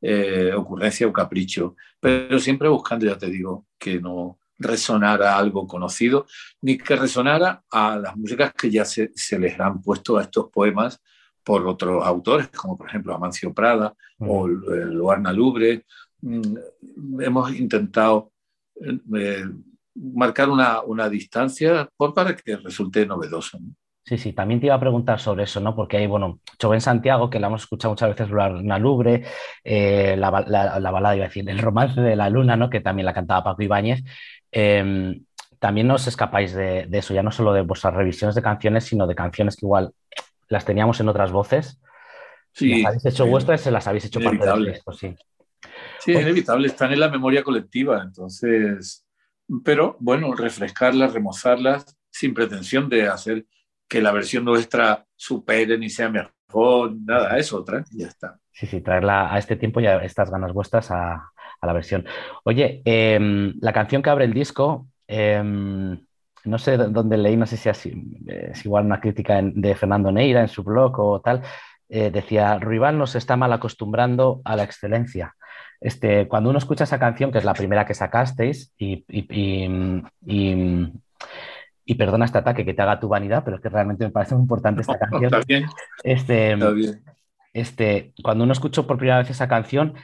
eh, 0.00 0.52
ocurrencia 0.54 1.06
o 1.06 1.12
capricho, 1.12 1.76
pero 2.00 2.38
siempre 2.38 2.68
buscando, 2.68 3.06
ya 3.06 3.18
te 3.18 3.28
digo, 3.28 3.66
que 3.78 4.00
no 4.00 4.38
resonara 4.58 5.36
algo 5.36 5.66
conocido, 5.66 6.26
ni 6.62 6.78
que 6.78 6.96
resonara 6.96 7.62
a 7.70 7.96
las 7.96 8.16
músicas 8.16 8.52
que 8.52 8.70
ya 8.70 8.84
se, 8.84 9.12
se 9.14 9.38
les 9.38 9.58
han 9.58 9.80
puesto 9.80 10.16
a 10.16 10.22
estos 10.22 10.50
poemas 10.50 11.00
por 11.44 11.66
otros 11.66 12.04
autores, 12.04 12.48
como 12.48 12.76
por 12.76 12.88
ejemplo 12.88 13.14
Amancio 13.14 13.54
Prada 13.54 13.94
o 14.18 14.46
Luarna 14.46 15.32
Lubre. 15.32 15.86
Mm, 16.20 16.56
hemos 17.20 17.54
intentado 17.54 18.32
eh, 19.16 19.44
marcar 19.94 20.50
una, 20.50 20.82
una 20.82 21.08
distancia 21.08 21.88
por, 21.96 22.12
para 22.12 22.36
que 22.36 22.56
resulte 22.56 23.06
novedoso. 23.06 23.58
¿no? 23.60 23.74
Sí, 24.08 24.16
sí, 24.16 24.32
también 24.32 24.58
te 24.58 24.66
iba 24.66 24.74
a 24.74 24.80
preguntar 24.80 25.20
sobre 25.20 25.44
eso, 25.44 25.60
¿no? 25.60 25.76
Porque 25.76 25.98
hay, 25.98 26.06
bueno, 26.06 26.40
Chove 26.58 26.80
Santiago, 26.80 27.28
que 27.28 27.38
la 27.38 27.48
hemos 27.48 27.64
escuchado 27.64 27.92
muchas 27.92 28.08
veces 28.08 28.30
una 28.30 28.78
Lubre, 28.78 29.22
eh, 29.62 30.16
la, 30.16 30.30
la, 30.46 30.80
la, 30.80 30.90
balada, 30.90 31.14
iba 31.14 31.26
a 31.26 31.28
decir, 31.28 31.46
el 31.50 31.58
romance 31.58 32.00
de 32.00 32.16
la 32.16 32.30
luna, 32.30 32.56
¿no? 32.56 32.70
Que 32.70 32.80
también 32.80 33.04
la 33.04 33.12
cantaba 33.12 33.44
Paco 33.44 33.60
Ibáñez. 33.62 34.02
Eh, 34.50 35.20
también 35.58 35.88
no 35.88 35.96
os 35.96 36.06
escapáis 36.06 36.54
de, 36.54 36.86
de, 36.86 36.98
eso, 36.98 37.12
ya 37.12 37.22
no 37.22 37.30
solo 37.30 37.52
de 37.52 37.60
vuestras 37.60 37.92
revisiones 37.92 38.34
de 38.34 38.40
canciones, 38.40 38.84
sino 38.84 39.06
de 39.06 39.14
canciones 39.14 39.56
que 39.56 39.66
igual 39.66 39.92
las 40.48 40.64
teníamos 40.64 40.98
en 41.00 41.10
otras 41.10 41.30
voces. 41.30 41.78
Sí. 42.52 42.80
Las 42.80 42.86
habéis 42.86 43.04
hecho 43.04 43.24
sí, 43.24 43.30
vuestras, 43.30 43.60
se 43.60 43.70
las 43.70 43.86
habéis 43.88 44.06
hecho 44.06 44.20
parte 44.20 44.46
del 44.46 44.72
disco, 44.72 44.90
sí. 44.94 45.14
Sí, 45.98 46.12
es 46.12 46.22
inevitable, 46.22 46.66
están 46.66 46.92
en 46.92 47.00
la 47.00 47.10
memoria 47.10 47.42
colectiva, 47.42 48.02
entonces, 48.02 49.04
pero 49.62 49.98
bueno, 50.00 50.32
refrescarlas, 50.34 51.12
remozarlas, 51.12 51.94
sin 52.10 52.32
pretensión 52.32 52.88
de 52.88 53.06
hacer 53.06 53.44
que 53.88 54.02
la 54.02 54.12
versión 54.12 54.44
nuestra 54.44 55.04
supere 55.16 55.78
ni 55.78 55.88
sea 55.88 56.10
mejor, 56.10 56.94
nada, 57.04 57.36
es 57.38 57.52
otra 57.52 57.84
y 57.90 58.02
ya 58.02 58.08
está. 58.08 58.38
Sí, 58.52 58.66
sí, 58.66 58.80
traerla 58.80 59.32
a 59.32 59.38
este 59.38 59.56
tiempo 59.56 59.80
ya 59.80 59.96
estas 59.98 60.30
ganas 60.30 60.52
vuestras 60.52 60.90
a, 60.90 61.14
a 61.60 61.66
la 61.66 61.72
versión. 61.72 62.04
Oye, 62.44 62.82
eh, 62.84 63.52
la 63.60 63.72
canción 63.72 64.02
que 64.02 64.10
abre 64.10 64.24
el 64.24 64.34
disco, 64.34 64.88
eh, 65.06 65.42
no 66.44 66.58
sé 66.58 66.76
dónde 66.76 67.16
leí, 67.16 67.36
no 67.36 67.46
sé 67.46 67.56
si 67.56 67.68
es, 67.68 67.86
es 68.26 68.64
igual 68.64 68.86
una 68.86 69.00
crítica 69.00 69.38
en, 69.38 69.60
de 69.60 69.74
Fernando 69.74 70.10
Neira 70.10 70.40
en 70.40 70.48
su 70.48 70.62
blog 70.62 70.98
o 70.98 71.20
tal, 71.20 71.42
eh, 71.88 72.10
decía, 72.10 72.58
Rival 72.58 72.98
nos 72.98 73.14
está 73.14 73.36
mal 73.36 73.52
acostumbrando 73.52 74.40
a 74.44 74.56
la 74.56 74.64
excelencia. 74.64 75.34
Este, 75.80 76.26
cuando 76.26 76.50
uno 76.50 76.58
escucha 76.58 76.84
esa 76.84 76.98
canción, 76.98 77.30
que 77.30 77.38
es 77.38 77.44
la 77.44 77.54
primera 77.54 77.86
que 77.86 77.94
sacasteis, 77.94 78.72
y, 78.76 79.04
y, 79.08 79.26
y, 79.30 80.02
y 80.26 80.92
y 81.90 81.94
perdona 81.94 82.26
este 82.26 82.36
ataque 82.36 82.66
que 82.66 82.74
te 82.74 82.82
haga 82.82 83.00
tu 83.00 83.08
vanidad, 83.08 83.42
pero 83.44 83.56
es 83.56 83.62
que 83.62 83.70
realmente 83.70 84.04
me 84.04 84.10
parece 84.10 84.34
muy 84.34 84.42
importante 84.42 84.82
esta 84.82 84.98
canción. 84.98 85.24
Está 85.24 85.40
bien. 85.46 85.64
Este, 86.04 86.52
Está 86.52 86.70
bien. 86.70 87.02
Este, 87.54 88.12
cuando 88.22 88.44
uno 88.44 88.52
escuchó 88.52 88.86
por 88.86 88.98
primera 88.98 89.16
vez 89.16 89.30
esa 89.30 89.48
canción, 89.48 89.94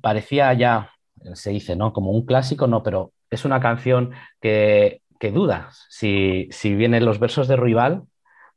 parecía 0.00 0.54
ya, 0.54 0.90
se 1.34 1.50
dice, 1.50 1.76
¿no? 1.76 1.92
Como 1.92 2.12
un 2.12 2.24
clásico, 2.24 2.66
no, 2.66 2.82
pero 2.82 3.12
es 3.28 3.44
una 3.44 3.60
canción 3.60 4.12
que, 4.40 5.02
que 5.18 5.30
dudas 5.30 5.84
si, 5.90 6.48
si 6.50 6.74
vienen 6.74 7.04
los 7.04 7.18
versos 7.18 7.46
de 7.46 7.56
Rival 7.56 8.04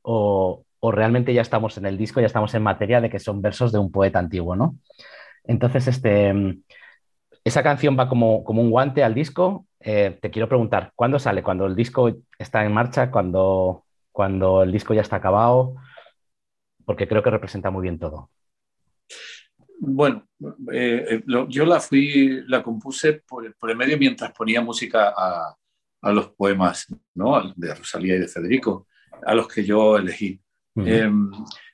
o, 0.02 0.64
o, 0.80 0.92
realmente 0.94 1.34
ya 1.34 1.42
estamos 1.42 1.78
en 1.78 1.86
el 1.86 1.98
disco, 1.98 2.22
ya 2.22 2.28
estamos 2.28 2.54
en 2.56 2.64
materia 2.64 3.02
de 3.02 3.10
que 3.10 3.20
son 3.20 3.42
versos 3.42 3.74
de 3.74 3.80
un 3.80 3.92
poeta 3.92 4.20
antiguo, 4.20 4.56
¿no? 4.56 4.78
Entonces, 5.44 5.90
este, 5.90 6.34
esa 7.44 7.64
canción 7.64 7.98
va 7.98 8.08
como, 8.08 8.44
como 8.44 8.62
un 8.62 8.72
guante 8.72 9.04
al 9.04 9.14
disco 9.14 9.66
eh, 9.86 10.18
te 10.22 10.32
quiero 10.32 10.48
preguntar, 10.48 10.94
¿cuándo 10.96 11.20
sale? 11.20 11.44
¿Cuando 11.44 11.66
el 11.66 11.76
disco 11.76 12.10
está 12.40 12.64
en 12.66 12.72
marcha? 12.72 13.12
¿Cuando, 13.12 13.84
cuando 14.14 14.64
el 14.64 14.72
disco 14.72 14.94
ya 14.94 15.02
está 15.02 15.18
acabado? 15.18 15.76
Porque 16.86 17.06
creo 17.06 17.22
que 17.22 17.30
representa 17.30 17.70
muy 17.70 17.82
bien 17.84 18.00
todo. 18.00 18.30
Bueno, 19.80 20.26
eh, 20.72 21.22
lo, 21.26 21.50
yo 21.50 21.66
la 21.66 21.82
fui, 21.82 22.44
la 22.48 22.64
compuse 22.64 23.24
por, 23.28 23.54
por, 23.56 23.72
el 23.72 23.76
medio 23.76 23.98
mientras 23.98 24.32
ponía 24.32 24.62
música 24.62 25.14
a, 25.16 25.54
a, 26.02 26.12
los 26.14 26.30
poemas, 26.30 26.88
¿no? 27.16 27.54
De 27.54 27.76
Rosalía 27.76 28.16
y 28.16 28.20
de 28.20 28.30
Federico, 28.30 28.88
a 29.26 29.36
los 29.36 29.50
que 29.50 29.66
yo 29.66 29.98
elegí. 29.98 30.40
Uh 30.76 30.82
-huh. 30.82 30.88
eh, 30.88 31.12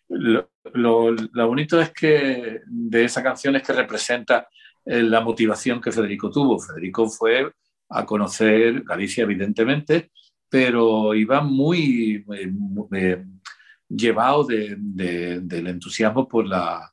lo, 0.10 0.49
lo, 0.73 1.12
lo, 1.12 1.47
bonito 1.47 1.79
es 1.79 1.91
que 1.91 2.62
de 2.65 3.03
esa 3.05 3.21
canción 3.21 3.55
es 3.55 3.62
que 3.62 3.73
representa 3.73 4.39
eh, 4.39 4.47
la 4.85 5.21
motivación 5.21 5.81
que 5.81 5.91
Federico 5.91 6.29
tuvo. 6.31 6.59
Federico 6.59 7.09
fue 7.09 7.51
a 7.89 8.05
conocer 8.05 8.83
Galicia, 8.83 9.23
evidentemente, 9.23 10.11
pero 10.49 11.13
iba 11.13 11.41
muy, 11.41 12.23
muy 12.25 12.87
eh, 12.99 13.25
llevado 13.87 14.43
de, 14.43 14.75
de, 14.77 15.39
del 15.41 15.67
entusiasmo 15.67 16.27
por 16.27 16.45
la, 16.45 16.91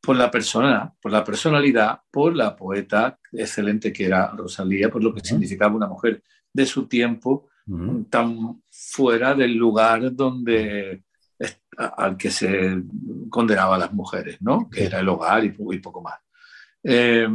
por 0.00 0.16
la 0.16 0.30
persona, 0.30 0.92
por 1.00 1.12
la 1.12 1.24
personalidad, 1.24 2.00
por 2.10 2.34
la 2.34 2.56
poeta 2.56 3.18
excelente 3.32 3.92
que 3.92 4.06
era 4.06 4.28
Rosalía, 4.28 4.90
por 4.90 5.02
lo 5.02 5.12
que 5.12 5.20
uh 5.20 5.22
-huh. 5.22 5.28
significaba 5.28 5.74
una 5.76 5.86
mujer 5.86 6.22
de 6.52 6.66
su 6.66 6.86
tiempo, 6.86 7.48
uh 7.66 7.76
-huh. 7.76 8.10
tan 8.10 8.62
fuera 8.70 9.34
del 9.34 9.54
lugar 9.54 10.14
donde 10.14 11.04
al 11.78 12.16
que 12.16 12.30
se 12.30 12.82
condenaba 13.30 13.76
a 13.76 13.78
las 13.78 13.92
mujeres, 13.92 14.36
¿no? 14.42 14.68
Que 14.68 14.84
era 14.84 15.00
el 15.00 15.08
hogar 15.08 15.44
y, 15.44 15.54
y 15.70 15.78
poco 15.78 16.02
más. 16.02 16.18
Eh, 16.82 17.28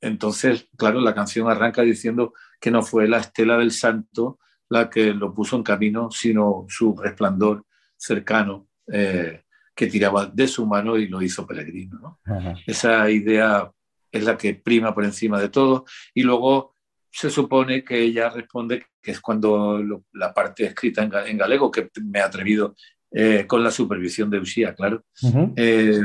entonces, 0.00 0.68
claro, 0.76 1.00
la 1.00 1.14
canción 1.14 1.50
arranca 1.50 1.82
diciendo 1.82 2.32
que 2.60 2.70
no 2.70 2.82
fue 2.82 3.08
la 3.08 3.18
estela 3.18 3.56
del 3.58 3.72
santo 3.72 4.38
la 4.68 4.90
que 4.90 5.14
lo 5.14 5.32
puso 5.32 5.56
en 5.56 5.62
camino, 5.62 6.10
sino 6.10 6.66
su 6.68 6.96
resplandor 6.96 7.64
cercano 7.96 8.68
eh, 8.92 9.42
que 9.74 9.86
tiraba 9.86 10.26
de 10.26 10.48
su 10.48 10.66
mano 10.66 10.96
y 10.96 11.06
lo 11.06 11.22
hizo 11.22 11.46
peregrino. 11.46 12.18
¿no? 12.24 12.54
Esa 12.66 13.08
idea 13.10 13.70
es 14.10 14.24
la 14.24 14.36
que 14.36 14.54
prima 14.54 14.94
por 14.94 15.04
encima 15.04 15.40
de 15.40 15.50
todo. 15.50 15.84
Y 16.14 16.22
luego 16.22 16.74
se 17.10 17.30
supone 17.30 17.84
que 17.84 18.00
ella 18.00 18.30
responde 18.30 18.86
que 19.00 19.12
es 19.12 19.20
cuando 19.20 19.78
lo, 19.78 20.04
la 20.12 20.34
parte 20.34 20.64
escrita 20.64 21.02
en, 21.02 21.12
en, 21.14 21.38
galego, 21.38 21.70
que 21.70 21.90
me 22.02 22.18
he 22.18 22.22
atrevido 22.22 22.74
eh, 23.12 23.46
con 23.46 23.62
la 23.62 23.70
supervisión 23.70 24.28
de 24.30 24.38
Uxía, 24.38 24.74
claro. 24.74 25.04
Uh 25.22 25.30
-huh. 25.30 25.52
eh, 25.56 26.02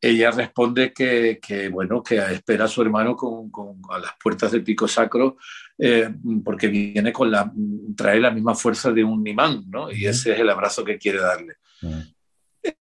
ella 0.00 0.30
responde 0.30 0.92
que, 0.92 1.40
que, 1.44 1.68
bueno, 1.68 2.02
que 2.02 2.16
espera 2.16 2.66
a 2.66 2.68
su 2.68 2.82
hermano 2.82 3.16
con, 3.16 3.50
con, 3.50 3.80
a 3.90 3.98
las 3.98 4.12
puertas 4.22 4.52
del 4.52 4.62
pico 4.62 4.86
sacro 4.86 5.36
eh, 5.76 6.08
porque 6.44 6.68
viene 6.68 7.12
con 7.12 7.30
la, 7.30 7.52
trae 7.96 8.20
la 8.20 8.30
misma 8.30 8.54
fuerza 8.54 8.92
de 8.92 9.02
un 9.02 9.26
imán, 9.26 9.64
¿no? 9.68 9.90
Y 9.90 10.06
ese 10.06 10.32
es 10.32 10.40
el 10.40 10.50
abrazo 10.50 10.84
que 10.84 10.98
quiere 10.98 11.18
darle. 11.18 11.54
Uh 11.82 11.86
-huh. 11.86 12.14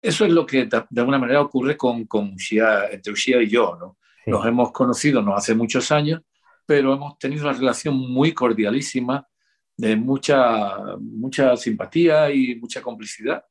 Eso 0.02 0.26
es 0.26 0.32
lo 0.32 0.46
que 0.46 0.66
de 0.66 1.02
alguna 1.02 1.20
manera 1.20 1.42
ocurre 1.42 1.78
con, 1.78 2.06
con 2.06 2.34
Ushia, 2.34 2.90
entre 2.92 3.14
Ushia 3.14 3.42
y 3.42 3.50
yo, 3.50 3.78
¿no? 3.80 3.98
Sí. 4.24 4.32
Nos 4.32 4.46
hemos 4.46 4.72
conocido 4.72 5.22
no 5.22 5.36
hace 5.36 5.54
muchos 5.54 5.92
años, 5.92 6.22
pero 6.66 6.94
hemos 6.94 7.18
tenido 7.20 7.44
una 7.44 7.58
relación 7.58 7.96
muy 7.96 8.34
cordialísima, 8.34 9.28
de 9.76 9.96
mucha, 9.96 10.78
mucha 11.00 11.58
simpatía 11.58 12.32
y 12.32 12.56
mucha 12.56 12.82
complicidad. 12.82 13.44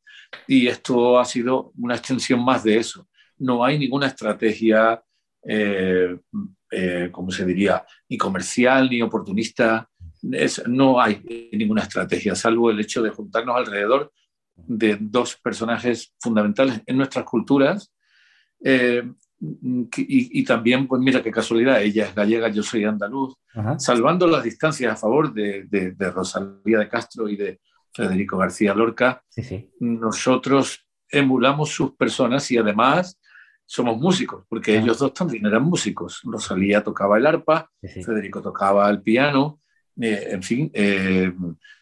Y 0.46 0.66
esto 0.66 1.18
ha 1.18 1.24
sido 1.24 1.72
una 1.76 1.96
extensión 1.96 2.42
más 2.42 2.64
de 2.64 2.78
eso 2.78 3.06
no 3.42 3.64
hay 3.64 3.78
ninguna 3.78 4.06
estrategia, 4.06 5.02
eh, 5.44 6.16
eh, 6.70 7.08
¿cómo 7.10 7.30
se 7.30 7.44
diría?, 7.44 7.84
ni 8.08 8.16
comercial 8.16 8.88
ni 8.88 9.02
oportunista 9.02 9.88
no 10.66 11.00
hay 11.00 11.50
ninguna 11.52 11.82
estrategia, 11.82 12.34
salvo 12.34 12.70
el 12.70 12.80
hecho 12.80 13.02
de 13.02 13.10
juntarnos 13.10 13.56
alrededor 13.56 14.12
de 14.54 14.96
dos 15.00 15.36
personajes 15.36 16.14
fundamentales 16.20 16.80
en 16.86 16.96
nuestras 16.96 17.24
culturas. 17.24 17.92
Eh, 18.64 19.02
y, 19.96 20.44
también, 20.44 20.86
pues 20.86 21.02
mira 21.02 21.20
qué 21.20 21.32
casualidad, 21.32 21.82
ella 21.82 22.06
es 22.06 22.14
gallega, 22.14 22.48
yo 22.48 22.62
soy 22.62 22.84
andaluz, 22.84 23.34
salvando 23.78 24.28
las 24.28 24.44
distancias 24.44 24.92
a 24.92 24.96
favor 24.96 25.34
de, 25.34 25.64
de, 25.64 26.10
Rosalía 26.12 26.78
de 26.78 26.88
Castro 26.88 27.28
y 27.28 27.34
de 27.34 27.60
Federico 27.92 28.38
García 28.38 28.72
Lorca, 28.72 29.24
nosotros 29.80 30.86
emulamos 31.08 31.70
sus 31.70 31.96
personas 31.96 32.48
y 32.52 32.58
además 32.58 33.18
somos 33.66 33.98
músicos, 33.98 34.44
porque 34.48 34.76
ellos 34.76 34.98
dos 34.98 35.14
también 35.14 35.46
eran 35.46 35.62
músicos. 35.62 36.20
Rosalía 36.24 36.82
tocaba 36.82 37.18
el 37.18 37.26
arpa, 37.26 37.70
Federico 37.80 38.42
tocaba 38.42 38.88
el 38.90 39.02
piano, 39.02 39.60
eh, 40.00 40.28
en 40.30 40.42
fin, 40.42 40.70
eh, 40.72 41.32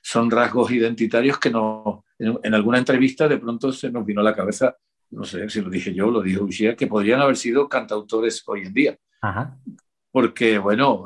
son 0.03 0.31
rasgos 0.31 0.71
identitarios 0.71 1.39
que 1.39 1.51
no, 1.51 2.05
en, 2.19 2.55
alguna 2.55 2.79
entrevista 2.79 3.29
de 3.29 3.39
pronto 3.39 3.73
se 3.73 3.91
nos 3.91 4.05
vino 4.05 4.21
a 4.21 4.25
la 4.25 4.35
cabeza, 4.35 4.77
no 5.11 5.25
sé 5.25 5.49
si 5.49 5.61
lo 5.61 5.71
dije 5.71 5.95
yo, 5.95 6.11
lo 6.11 6.23
dijo 6.23 6.45
Ushia, 6.45 6.77
que 6.77 6.87
podrían 6.87 7.21
haber 7.21 7.37
sido 7.37 7.69
cantautores 7.69 8.43
hoy 8.47 8.63
en 8.63 8.73
día. 8.73 8.99
Porque, 10.11 10.59
bueno, 10.59 11.05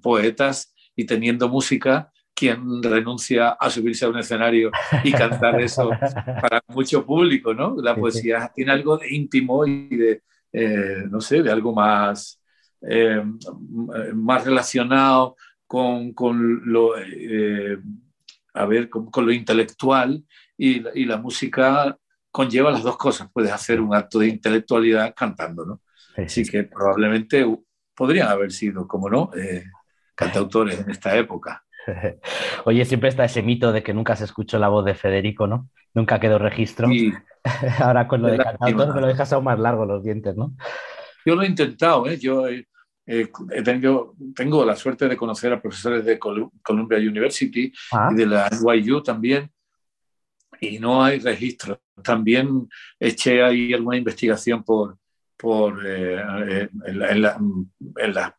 poetas 0.00 0.74
y 0.94 1.04
teniendo 1.04 1.48
música, 1.48 2.12
quien 2.36 2.82
renuncia 2.82 3.50
a 3.58 3.70
subirse 3.70 4.04
a 4.04 4.10
un 4.10 4.18
escenario 4.18 4.70
y 5.02 5.10
cantar 5.10 5.60
eso 5.60 5.90
para 6.42 6.62
mucho 6.68 7.04
público, 7.04 7.54
¿no? 7.54 7.76
La 7.80 7.96
poesía 7.96 8.52
tiene 8.54 8.72
algo 8.72 8.98
de 8.98 9.14
íntimo 9.14 9.66
y 9.66 9.96
de, 9.96 10.22
eh, 10.52 11.04
no 11.10 11.20
sé, 11.20 11.42
de 11.42 11.50
algo 11.50 11.72
más, 11.72 12.40
más 14.14 14.44
relacionado 14.44 15.36
con, 15.66 16.12
con 16.12 16.62
lo, 16.70 16.96
eh, 16.98 17.78
a 18.54 18.66
ver, 18.66 18.88
con, 18.88 19.10
lo 19.24 19.32
intelectual 19.32 20.24
y, 20.56 20.86
y, 21.00 21.04
la 21.04 21.16
música 21.16 21.96
conlleva 22.30 22.70
las 22.70 22.82
dos 22.82 22.96
cosas. 22.96 23.30
Puedes 23.32 23.52
hacer 23.52 23.80
un 23.80 23.94
acto 23.94 24.18
de 24.18 24.28
intelectualidad 24.28 25.14
cantando, 25.16 25.64
¿no? 25.64 25.80
Así 26.16 26.44
que 26.44 26.64
probablemente 26.64 27.44
podrían 27.94 28.28
haber 28.28 28.52
sido, 28.52 28.86
como 28.86 29.10
no, 29.10 29.30
eh, 29.36 29.64
cantautores 30.14 30.80
en 30.80 30.90
esta 30.90 31.16
época. 31.16 31.64
Oye, 32.64 32.84
siempre 32.84 33.08
está 33.08 33.24
ese 33.24 33.42
mito 33.42 33.72
de 33.72 33.82
que 33.82 33.94
nunca 33.94 34.16
se 34.16 34.24
escuchó 34.24 34.58
la 34.58 34.68
voz 34.68 34.84
de 34.84 34.94
Federico, 34.94 35.46
¿no? 35.46 35.68
Nunca 35.94 36.20
quedó 36.20 36.38
registro. 36.38 36.88
Ahora 37.80 38.08
con 38.08 38.22
lo 38.22 38.28
de 38.28 38.38
cantautor 38.38 38.94
me 38.94 39.00
lo 39.00 39.06
dejas 39.06 39.32
aún 39.32 39.44
más 39.44 39.58
largo 39.58 39.84
los 39.86 40.02
dientes, 40.02 40.36
¿no? 40.36 40.54
Yo 41.24 41.34
lo 41.34 41.42
he 41.42 41.46
intentado, 41.46 42.06
¿eh? 42.06 42.18
Yo 42.18 42.46
eh, 43.08 43.28
tengo, 43.64 44.14
tengo 44.34 44.64
la 44.64 44.74
suerte 44.74 45.08
de 45.08 45.16
conocer 45.16 45.52
a 45.52 45.60
profesores 45.60 46.04
de 46.04 46.18
Columbia 46.18 46.98
University 46.98 47.72
ah. 47.92 48.08
y 48.12 48.16
de 48.16 48.26
la 48.26 48.48
NYU 48.50 49.02
también, 49.02 49.50
y 50.60 50.78
no 50.78 51.04
hay 51.04 51.20
registro. 51.20 51.80
También 52.02 52.68
eché 52.98 53.42
ahí 53.42 53.72
alguna 53.72 53.96
investigación 53.96 54.64
por, 54.64 54.98
por, 55.36 55.86
eh, 55.86 56.20
eh, 56.48 56.68
en, 56.86 57.22
la, 58.14 58.38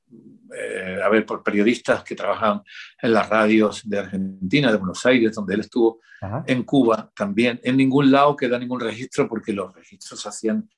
a 1.04 1.10
ver, 1.10 1.26
por 1.26 1.44
periodistas 1.44 2.04
que 2.04 2.16
trabajan 2.16 2.62
en 3.02 3.14
las 3.14 3.30
radios 3.30 3.88
de 3.88 4.00
Argentina, 4.00 4.72
de 4.72 4.78
Buenos 4.78 5.06
Aires, 5.06 5.36
donde 5.36 5.56
él 5.56 5.62
estuvo, 5.62 6.00
en 6.46 6.64
Cuba 6.64 7.12
también. 7.16 7.60
En 7.64 7.78
ningún 7.78 8.12
lado 8.12 8.36
queda 8.36 8.58
ningún 8.58 8.80
registro 8.80 9.28
porque 9.28 9.54
los 9.54 9.74
registros 9.74 10.22
se 10.22 10.30
hacían 10.30 10.70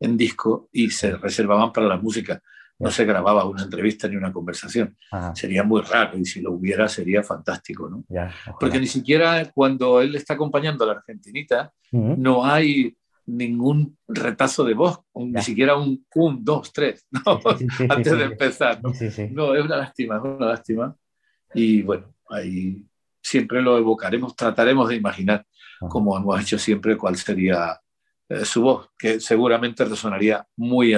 en 0.00 0.16
disco 0.16 0.68
y 0.72 0.90
se 0.90 1.16
reservaban 1.16 1.72
para 1.72 1.86
la 1.86 1.96
música 1.96 2.42
no 2.78 2.90
se 2.90 3.04
grababa 3.04 3.44
una 3.44 3.64
entrevista 3.64 4.08
ni 4.08 4.16
una 4.16 4.32
conversación. 4.32 4.96
Sería 5.34 5.64
muy 5.64 5.82
raro 5.82 6.16
y 6.16 6.24
si 6.24 6.40
lo 6.40 6.52
hubiera 6.52 6.88
sería 6.88 7.22
fantástico, 7.22 7.88
¿no? 7.88 8.04
Porque 8.60 8.78
ni 8.78 8.86
siquiera 8.86 9.50
cuando 9.52 10.00
él 10.00 10.14
está 10.14 10.34
acompañando 10.34 10.84
a 10.84 10.88
la 10.88 10.92
argentinita 10.94 11.72
no 11.90 12.44
hay 12.44 12.96
ningún 13.28 13.96
retazo 14.08 14.64
de 14.64 14.74
voz, 14.74 15.00
ni 15.14 15.42
siquiera 15.42 15.76
un 15.76 16.04
un, 16.14 16.44
dos, 16.44 16.72
tres, 16.72 17.06
¿no? 17.10 17.40
antes 17.88 18.18
de 18.18 18.24
empezar. 18.24 18.80
¿no? 18.82 18.92
no, 19.30 19.54
es 19.54 19.64
una 19.64 19.76
lástima, 19.76 20.16
es 20.16 20.22
una 20.22 20.46
lástima. 20.46 20.96
Y 21.54 21.82
bueno, 21.82 22.12
ahí 22.28 22.82
siempre 23.22 23.60
lo 23.62 23.76
evocaremos, 23.76 24.34
trataremos 24.34 24.88
de 24.88 24.96
imaginar, 24.96 25.46
como 25.80 26.16
hemos 26.16 26.40
hecho 26.40 26.58
siempre, 26.58 26.96
cuál 26.96 27.16
sería 27.16 27.78
eh, 28.28 28.44
su 28.44 28.62
voz, 28.62 28.90
que 28.98 29.20
seguramente 29.20 29.84
resonaría 29.84 30.46
muy 30.56 30.94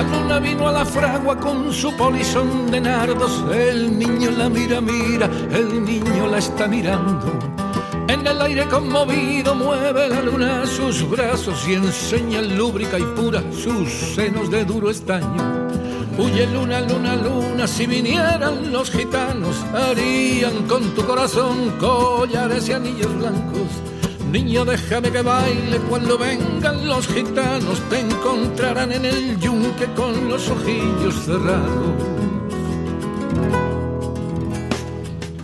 andaluz. 0.00 0.26
vino 0.40 0.68
a 0.68 0.72
la 0.72 0.84
fragua 0.84 1.38
con 1.38 1.72
su 1.72 1.94
polizón 1.96 2.70
de 2.70 2.80
nardos. 2.80 3.44
El 3.52 3.98
niño 3.98 4.30
la 4.30 4.48
mira, 4.48 4.80
mira, 4.80 5.26
el 5.50 5.84
niño 5.84 6.26
la 6.26 6.38
está 6.38 6.66
mirando. 6.68 7.38
En 8.08 8.26
el 8.26 8.40
aire 8.42 8.66
conmovido 8.68 9.54
mueve 9.54 10.08
la 10.08 10.22
luna 10.22 10.66
sus 10.66 11.08
brazos 11.08 11.66
y 11.68 11.74
enseña 11.74 12.42
lúbrica 12.42 12.98
y 12.98 13.02
pura 13.02 13.42
sus 13.52 13.90
senos 14.14 14.50
de 14.50 14.64
duro 14.64 14.90
estaño. 14.90 15.68
Huye 16.18 16.46
luna, 16.46 16.80
luna, 16.80 17.16
luna, 17.16 17.66
si 17.66 17.86
vinieran 17.86 18.72
los 18.72 18.90
gitanos, 18.90 19.56
harían 19.74 20.66
con 20.66 20.94
tu 20.94 21.04
corazón 21.04 21.72
collares 21.78 22.68
y 22.68 22.72
anillos 22.72 23.14
blancos 23.18 23.95
Niño, 24.30 24.64
déjame 24.64 25.10
que 25.10 25.22
baile 25.22 25.78
cuando 25.88 26.18
vengan 26.18 26.86
los 26.86 27.06
gitanos, 27.06 27.80
te 27.88 28.00
encontrarán 28.00 28.92
en 28.92 29.04
el 29.04 29.38
yunque 29.38 29.86
con 29.94 30.28
los 30.28 30.50
ojillos 30.50 31.14
cerrados. 31.24 31.94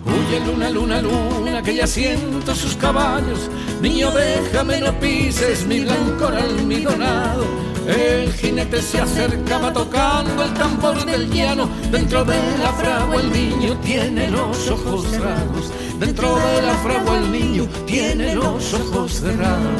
Huye 0.04 0.40
luna, 0.46 0.70
luna, 0.70 1.00
luna, 1.00 1.62
que 1.62 1.76
ya 1.76 1.86
siento 1.86 2.54
sus 2.54 2.76
caballos. 2.76 3.48
Niño, 3.80 4.10
déjame, 4.10 4.80
no 4.80 4.92
pises 4.98 5.64
mi 5.66 5.80
blanco 5.80 6.26
almidonado. 6.26 7.44
El 7.86 8.32
jinete 8.32 8.80
se 8.80 9.00
acercaba 9.00 9.72
tocando 9.72 10.44
el 10.44 10.54
tambor 10.54 11.04
del 11.04 11.30
llano. 11.30 11.68
Dentro 11.90 12.24
de 12.24 12.36
la 12.58 12.72
fragua 12.72 13.20
el 13.20 13.32
niño 13.32 13.76
tiene 13.78 14.30
los 14.30 14.70
ojos 14.70 15.06
cerrados. 15.08 15.72
Dentro 16.04 16.34
de 16.34 16.62
la 16.62 16.74
fragua 16.78 17.18
el 17.18 17.30
niño 17.30 17.68
tiene 17.86 18.34
los 18.34 18.74
ojos 18.74 19.20
cerrados. 19.20 19.70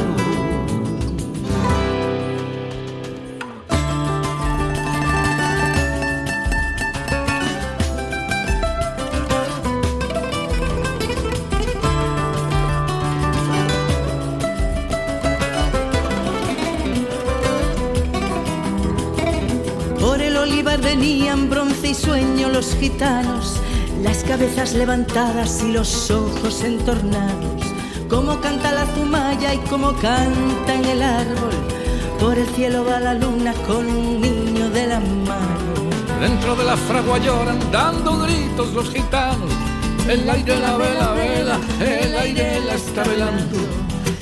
Por 19.99 20.21
el 20.21 20.37
olivar 20.37 20.79
venían 20.79 21.49
bronce 21.49 21.89
y 21.89 21.93
sueño 21.93 22.47
los 22.47 22.73
gitanos 22.77 23.62
las 24.03 24.23
cabezas 24.25 24.73
levantadas 24.73 25.63
y 25.63 25.71
los 25.71 26.11
ojos 26.11 26.61
entornados, 26.63 27.63
como 28.09 28.39
canta 28.41 28.73
la 28.73 28.85
zumaya 28.87 29.53
y 29.53 29.59
como 29.69 29.93
canta 29.93 30.75
en 30.75 30.85
el 30.85 31.01
árbol, 31.01 31.53
por 32.19 32.37
el 32.37 32.47
cielo 32.47 32.83
va 32.85 32.99
la 32.99 33.13
luna 33.13 33.53
con 33.65 33.87
un 33.87 34.19
niño 34.19 34.69
de 34.69 34.87
la 34.87 34.99
mano. 34.99 35.73
Dentro 36.19 36.55
de 36.55 36.65
la 36.65 36.75
fragua 36.75 37.17
lloran 37.19 37.59
dando 37.71 38.19
gritos 38.19 38.73
los 38.73 38.89
gitanos, 38.89 39.51
el 40.09 40.29
aire 40.29 40.59
la 40.59 40.77
vela, 40.77 41.11
vela, 41.13 41.59
el 41.79 42.17
aire 42.17 42.59
la 42.59 42.75
está 42.75 43.03
velando. 43.03 43.57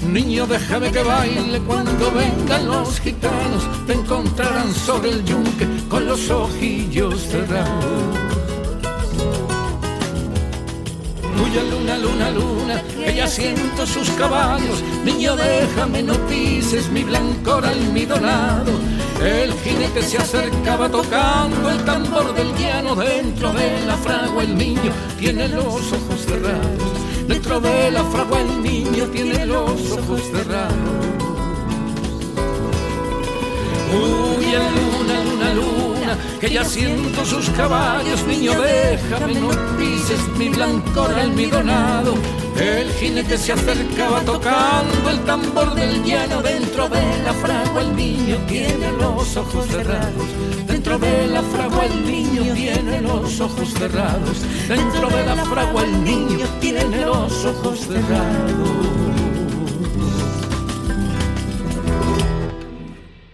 Niño, 0.08 0.46
déjame 0.46 0.92
que 0.92 1.02
baile 1.02 1.60
cuando 1.62 2.12
vengan 2.12 2.68
los 2.68 3.00
gitanos, 3.00 3.64
te 3.88 3.94
encontrarán 3.94 4.74
sobre 4.74 5.10
el 5.10 5.26
yunque 5.26 5.68
con 5.90 6.06
los 6.06 6.30
ojillos 6.30 7.20
cerrados. 7.22 8.31
Luna, 11.50 11.98
luna, 11.98 12.32
luna, 12.32 12.84
que 12.84 13.28
siento 13.28 13.86
sus 13.86 14.10
caballos. 14.12 14.84
Niño, 15.04 15.36
déjame, 15.36 16.04
no 16.04 16.14
pises 16.28 16.90
mi 16.90 17.04
blancor 17.04 17.66
almidonado. 17.66 18.72
El 19.22 19.54
jinete 19.54 20.02
se 20.02 20.18
acercaba 20.18 20.90
tocando 20.90 21.70
el 21.70 21.84
tambor 21.84 22.34
del 22.34 22.56
llano. 22.56 22.96
Dentro 22.96 23.52
de 23.54 23.86
la 23.86 23.98
fragua 23.98 24.44
el 24.44 24.58
niño 24.58 24.92
tiene 25.20 25.48
los 25.48 25.66
ojos 25.66 26.26
cerrados. 26.26 26.92
Dentro 27.28 27.60
de 27.60 27.92
la 27.92 28.04
fragua 28.06 28.42
el 28.42 28.62
niño 28.62 29.06
tiene 29.06 29.46
los 29.46 29.92
ojos 29.92 30.22
cerrados. 30.32 31.21
Que 36.42 36.50
ya 36.50 36.66
siento 36.66 37.24
sus 37.24 37.52
caballos, 37.52 38.26
niño, 38.26 38.54
déjame, 38.60 39.36
no 39.36 39.50
pises 39.78 40.28
mi 40.40 40.50
blanco 40.50 41.04
almidonado. 41.04 42.16
El 42.60 42.92
jinete 42.94 43.38
se 43.38 43.54
acercaba 43.54 44.22
tocando 44.22 45.12
el 45.12 45.20
tambor 45.20 45.76
del 45.76 46.04
llano, 46.04 46.42
dentro 46.42 46.90
de 46.90 47.24
la 47.24 47.34
fragua 47.34 47.82
el 47.82 47.96
niño 47.96 48.38
tiene 48.48 48.92
los 48.94 49.38
ojos 49.38 49.68
cerrados. 49.68 50.28
Dentro 50.66 50.98
de 50.98 51.28
la 51.28 51.44
fragua 51.44 51.86
el 51.86 52.06
niño 52.06 52.54
tiene 52.56 53.02
los 53.02 53.40
ojos 53.40 53.74
cerrados. 53.76 54.42
Dentro 54.68 55.10
de 55.10 55.24
la 55.24 55.36
fragua 55.46 55.84
el 55.84 56.04
niño 56.04 56.48
tiene 56.60 57.06
los 57.06 57.46
ojos 57.46 57.80
cerrados. 57.82 58.70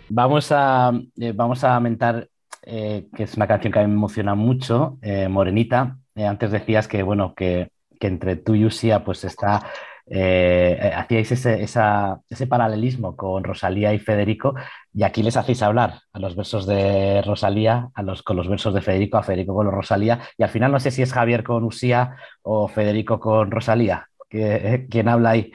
Vamos 0.09 0.51
a, 0.51 0.91
eh, 1.19 1.31
vamos 1.33 1.63
a 1.63 1.79
mentar, 1.79 2.27
eh, 2.67 3.07
que 3.15 3.23
es 3.23 3.35
una 3.35 3.47
canción 3.47 3.71
que 3.71 3.79
a 3.79 3.83
mí 3.83 3.87
me 3.87 3.95
emociona 3.95 4.35
mucho, 4.35 4.97
eh, 5.01 5.27
Morenita. 5.27 5.97
antes 6.15 6.51
decías 6.51 6.87
que, 6.87 7.01
bueno, 7.03 7.33
que, 7.35 7.69
que, 7.99 8.07
entre 8.07 8.35
tú 8.35 8.55
y 8.55 8.65
Usia 8.65 9.03
pues 9.03 9.23
está, 9.23 9.71
hacíais 10.09 11.31
ese, 11.31 11.63
ese, 11.63 12.47
paralelismo 12.47 13.15
con 13.15 13.43
Rosalía 13.43 13.93
y 13.93 13.99
Federico, 13.99 14.55
y 14.93 15.03
aquí 15.03 15.23
les 15.23 15.37
hacéis 15.37 15.61
hablar 15.61 16.01
a 16.11 16.19
los 16.19 16.35
versos 16.35 16.65
de 16.65 17.21
Rosalía, 17.23 17.89
a 17.93 18.03
los, 18.03 18.23
con 18.23 18.35
los 18.35 18.47
versos 18.47 18.73
de 18.73 18.81
Federico, 18.81 19.17
a 19.17 19.23
Federico 19.23 19.53
con 19.53 19.65
los 19.65 19.75
Rosalía, 19.75 20.21
y 20.37 20.43
al 20.43 20.49
final 20.49 20.71
no 20.71 20.79
sé 20.79 20.91
si 20.91 21.01
es 21.01 21.13
Javier 21.13 21.43
con 21.43 21.63
Usía 21.63 22.15
o 22.41 22.67
Federico 22.67 23.19
con 23.19 23.51
Rosalía. 23.51 24.07
¿Quién 24.29 25.07
habla 25.07 25.31
ahí? 25.31 25.51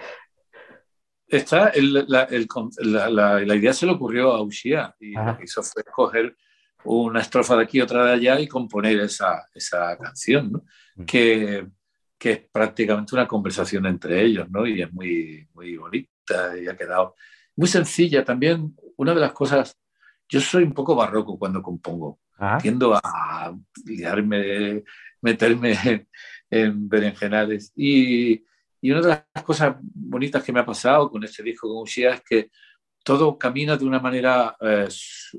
Está 1.32 1.72
la, 1.74 3.08
la, 3.08 3.56
idea 3.56 3.72
se 3.72 3.86
le 3.86 3.92
ocurrió 3.92 4.32
a 4.32 4.42
Ushia 4.42 4.94
y 5.00 5.12
lo 5.12 5.38
que 5.38 5.44
hizo 5.44 5.62
fue 5.62 5.82
coger 5.82 6.36
una 6.84 7.20
estrofa 7.20 7.56
de 7.56 7.64
aquí, 7.64 7.80
otra 7.80 8.04
de 8.06 8.12
allá 8.12 8.40
y 8.40 8.48
componer 8.48 9.00
esa, 9.00 9.46
esa 9.54 9.96
canción, 9.96 10.52
¿no? 10.52 10.64
Mm. 10.96 11.04
que, 11.04 11.66
que, 12.18 12.30
es 12.32 12.40
prácticamente 12.50 13.14
una 13.14 13.26
conversación 13.26 13.86
entre 13.86 14.22
ellos, 14.22 14.50
¿no? 14.50 14.66
y 14.66 14.82
es 14.82 14.92
muy, 14.92 15.48
muy 15.54 15.76
bonita 15.76 16.58
y 16.60 16.68
ha 16.68 16.76
quedado 16.76 17.14
muy 17.56 17.68
sencilla. 17.68 18.24
También 18.24 18.76
una 18.96 19.14
de 19.14 19.20
las 19.20 19.32
cosas, 19.32 19.76
yo 20.28 20.40
soy 20.40 20.64
un 20.64 20.74
poco 20.74 20.94
barroco 20.94 21.38
cuando 21.38 21.62
compongo, 21.62 22.20
ah. 22.38 22.58
tiendo 22.60 22.94
a 22.94 23.56
liarme, 23.84 24.84
meterme 25.20 25.76
en, 25.84 26.08
en 26.50 26.88
berenjenales 26.88 27.72
y 27.74 28.44
y 28.82 28.90
una 28.90 29.00
de 29.00 29.08
las 29.08 29.44
cosas 29.44 29.76
bonitas 29.80 30.42
que 30.42 30.52
me 30.52 30.58
ha 30.58 30.66
pasado 30.66 31.08
con 31.08 31.22
este 31.22 31.42
disco 31.42 31.68
con 31.68 31.84
Ushia 31.84 32.14
es 32.14 32.22
que 32.22 32.50
todo 33.04 33.38
camina 33.38 33.76
de 33.76 33.84
una 33.84 34.00
manera 34.00 34.56
eh, 34.60 34.88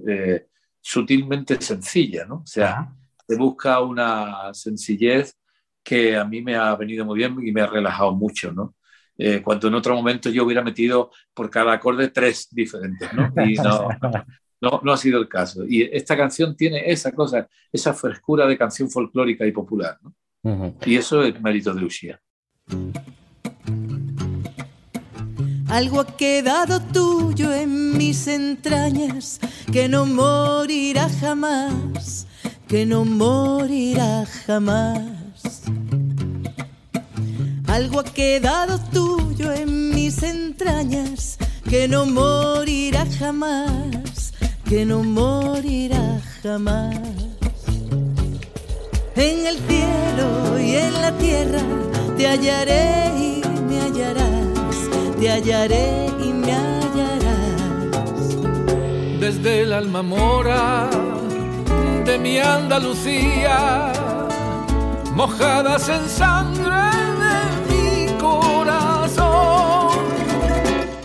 eh, 0.07 0.47
sutilmente 0.83 1.59
sencilla, 1.61 2.25
¿no? 2.25 2.35
O 2.35 2.45
sea, 2.45 2.93
se 3.25 3.37
busca 3.37 3.79
una 3.79 4.53
sencillez 4.53 5.37
que 5.81 6.17
a 6.17 6.25
mí 6.25 6.41
me 6.41 6.55
ha 6.55 6.75
venido 6.75 7.05
muy 7.05 7.17
bien 7.17 7.37
y 7.41 7.53
me 7.53 7.61
ha 7.61 7.67
relajado 7.67 8.13
mucho, 8.13 8.51
¿no? 8.51 8.75
Eh, 9.17 9.41
cuando 9.41 9.69
en 9.69 9.75
otro 9.75 9.95
momento 9.95 10.29
yo 10.29 10.43
hubiera 10.43 10.61
metido 10.61 11.11
por 11.33 11.49
cada 11.49 11.71
acorde 11.71 12.09
tres 12.09 12.49
diferentes, 12.51 13.09
¿no? 13.13 13.31
Y 13.45 13.55
no, 13.55 13.87
no, 14.61 14.81
no 14.83 14.91
ha 14.91 14.97
sido 14.97 15.21
el 15.21 15.29
caso. 15.29 15.63
Y 15.65 15.83
esta 15.83 16.17
canción 16.17 16.55
tiene 16.57 16.91
esa 16.91 17.13
cosa, 17.13 17.47
esa 17.71 17.93
frescura 17.93 18.45
de 18.45 18.57
canción 18.57 18.89
folclórica 18.89 19.45
y 19.45 19.53
popular, 19.53 19.97
¿no? 20.01 20.13
Y 20.85 20.97
eso 20.97 21.23
es 21.23 21.39
mérito 21.39 21.73
de 21.73 21.85
Ushia. 21.85 22.21
Algo 25.73 26.01
ha 26.01 26.05
quedado 26.05 26.79
tuyo 26.79 27.51
en 27.51 27.97
mis 27.97 28.27
entrañas 28.27 29.39
que 29.71 29.89
no 29.89 30.05
morirá 30.05 31.09
jamás, 31.19 32.27
que 32.67 32.85
no 32.85 33.05
morirá 33.05 34.23
jamás. 34.45 35.63
Algo 37.65 38.01
ha 38.01 38.03
quedado 38.03 38.79
tuyo 38.91 39.51
en 39.51 39.89
mis 39.95 40.21
entrañas 40.21 41.39
que 41.67 41.87
no 41.87 42.05
morirá 42.05 43.07
jamás, 43.17 44.31
que 44.69 44.85
no 44.85 45.01
morirá 45.01 46.21
jamás. 46.43 46.99
En 49.15 49.47
el 49.47 49.57
cielo 49.67 50.59
y 50.59 50.75
en 50.75 50.93
la 51.01 51.17
tierra 51.17 51.63
te 52.15 52.27
hallaré 52.27 53.07
y 53.17 53.41
me 53.67 53.81
hallarás 53.81 54.32
te 55.23 55.31
hallaré 55.31 56.07
y 56.21 56.33
me 56.33 56.51
hallarás. 56.51 58.27
Desde 59.21 59.61
el 59.61 59.71
alma 59.71 60.01
mora 60.01 60.89
de 62.03 62.19
mi 62.19 62.39
Andalucía, 62.39 63.93
mojadas 65.15 65.87
en 65.87 66.09
sangre 66.09 66.83
de 67.23 67.37
mi 67.69 68.19
corazón, 68.19 69.95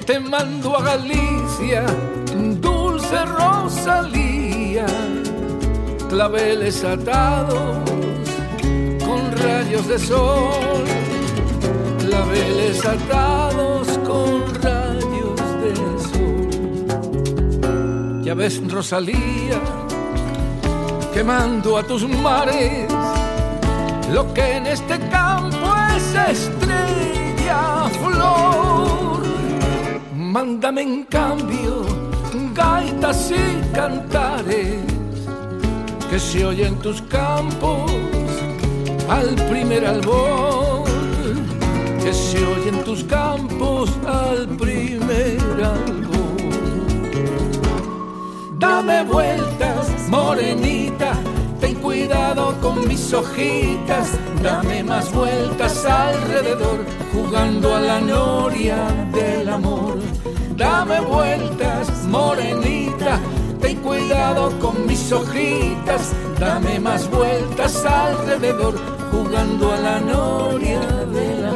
te 0.05 0.19
mando 0.19 0.77
a 0.77 0.83
Galicia, 0.83 1.87
dulce 2.61 3.25
Rosalía, 3.25 4.87
claveles 6.09 6.83
atados 6.83 7.79
con 9.07 9.31
rayos 9.45 9.87
de 9.87 9.99
sol 10.01 11.08
claveles 12.19 12.85
atados 12.85 13.87
con 14.07 14.43
rayos 14.63 15.41
de 15.63 15.75
sol. 16.11 17.71
Ya 18.25 18.35
ves, 18.35 18.61
Rosalía, 18.71 19.61
quemando 21.15 21.77
a 21.79 21.83
tus 21.85 22.09
mares 22.09 22.93
lo 24.13 24.33
que 24.35 24.57
en 24.57 24.67
este 24.67 24.99
campo 25.09 25.67
es 25.97 26.15
estrella 26.37 27.89
flor. 28.03 29.23
Mándame 30.15 30.83
en 30.83 31.05
cambio 31.05 31.87
gaitas 32.55 33.31
y 33.31 33.75
cantares 33.75 34.83
que 36.11 36.19
se 36.19 36.45
oyen 36.45 36.75
tus 36.81 37.01
campos 37.03 37.91
al 39.09 39.35
primer 39.51 39.87
albor 39.87 40.68
que 42.09 42.15
se 42.15 42.43
oye 42.43 42.71
en 42.71 42.85
tus 42.85 43.05
campos 43.05 43.91
al 44.07 44.49
primer 44.57 45.39
algo. 45.63 46.21
Dame 48.59 49.03
vueltas, 49.05 50.09
morenita, 50.09 51.13
ten 51.61 51.75
cuidado 51.75 52.55
con 52.63 52.89
mis 52.89 53.13
hojitas, 53.13 54.09
dame 54.43 54.83
más 54.85 55.13
vueltas 55.13 55.85
alrededor, 55.85 56.79
jugando 57.13 57.75
a 57.75 57.81
la 57.81 58.01
noria 58.01 58.79
del 59.13 59.51
amor. 59.51 59.99
Dame 60.57 61.01
vueltas, 61.01 61.91
morenita, 62.07 63.21
ten 63.61 63.77
cuidado 63.81 64.59
con 64.59 64.87
mis 64.87 65.13
hojitas, 65.13 66.15
dame 66.41 66.81
más 66.81 67.11
vueltas 67.11 67.85
alrededor, 67.85 68.77
jugando 69.11 69.73
a 69.73 69.77
la 69.77 70.01
noria 70.01 70.81
del 71.13 71.45
amor. 71.45 71.48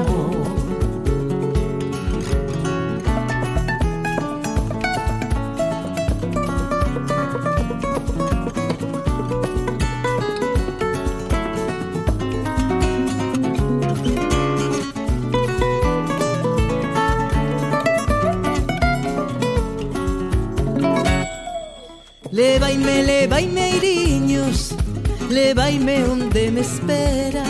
levaime 25.52 26.02
onde 26.04 26.50
me 26.50 26.60
espera. 26.60 27.44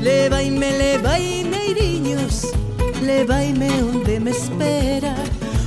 Levaime, 0.00 0.70
levaime, 0.78 1.58
iriños 1.70 2.52
Levaime 3.02 3.68
onde 3.82 4.20
me 4.20 4.30
espera. 4.30 5.12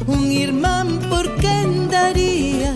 Un 0.07 0.31
irmán 0.31 0.99
por 1.09 1.25
quen 1.35 1.89
daría 1.89 2.73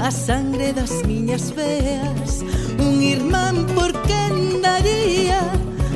A 0.00 0.10
sangre 0.10 0.72
das 0.72 1.04
miñas 1.06 1.52
veas 1.54 2.42
Un 2.78 3.02
irmán 3.02 3.66
por 3.76 3.92
quen 4.08 4.62
daría 4.62 5.40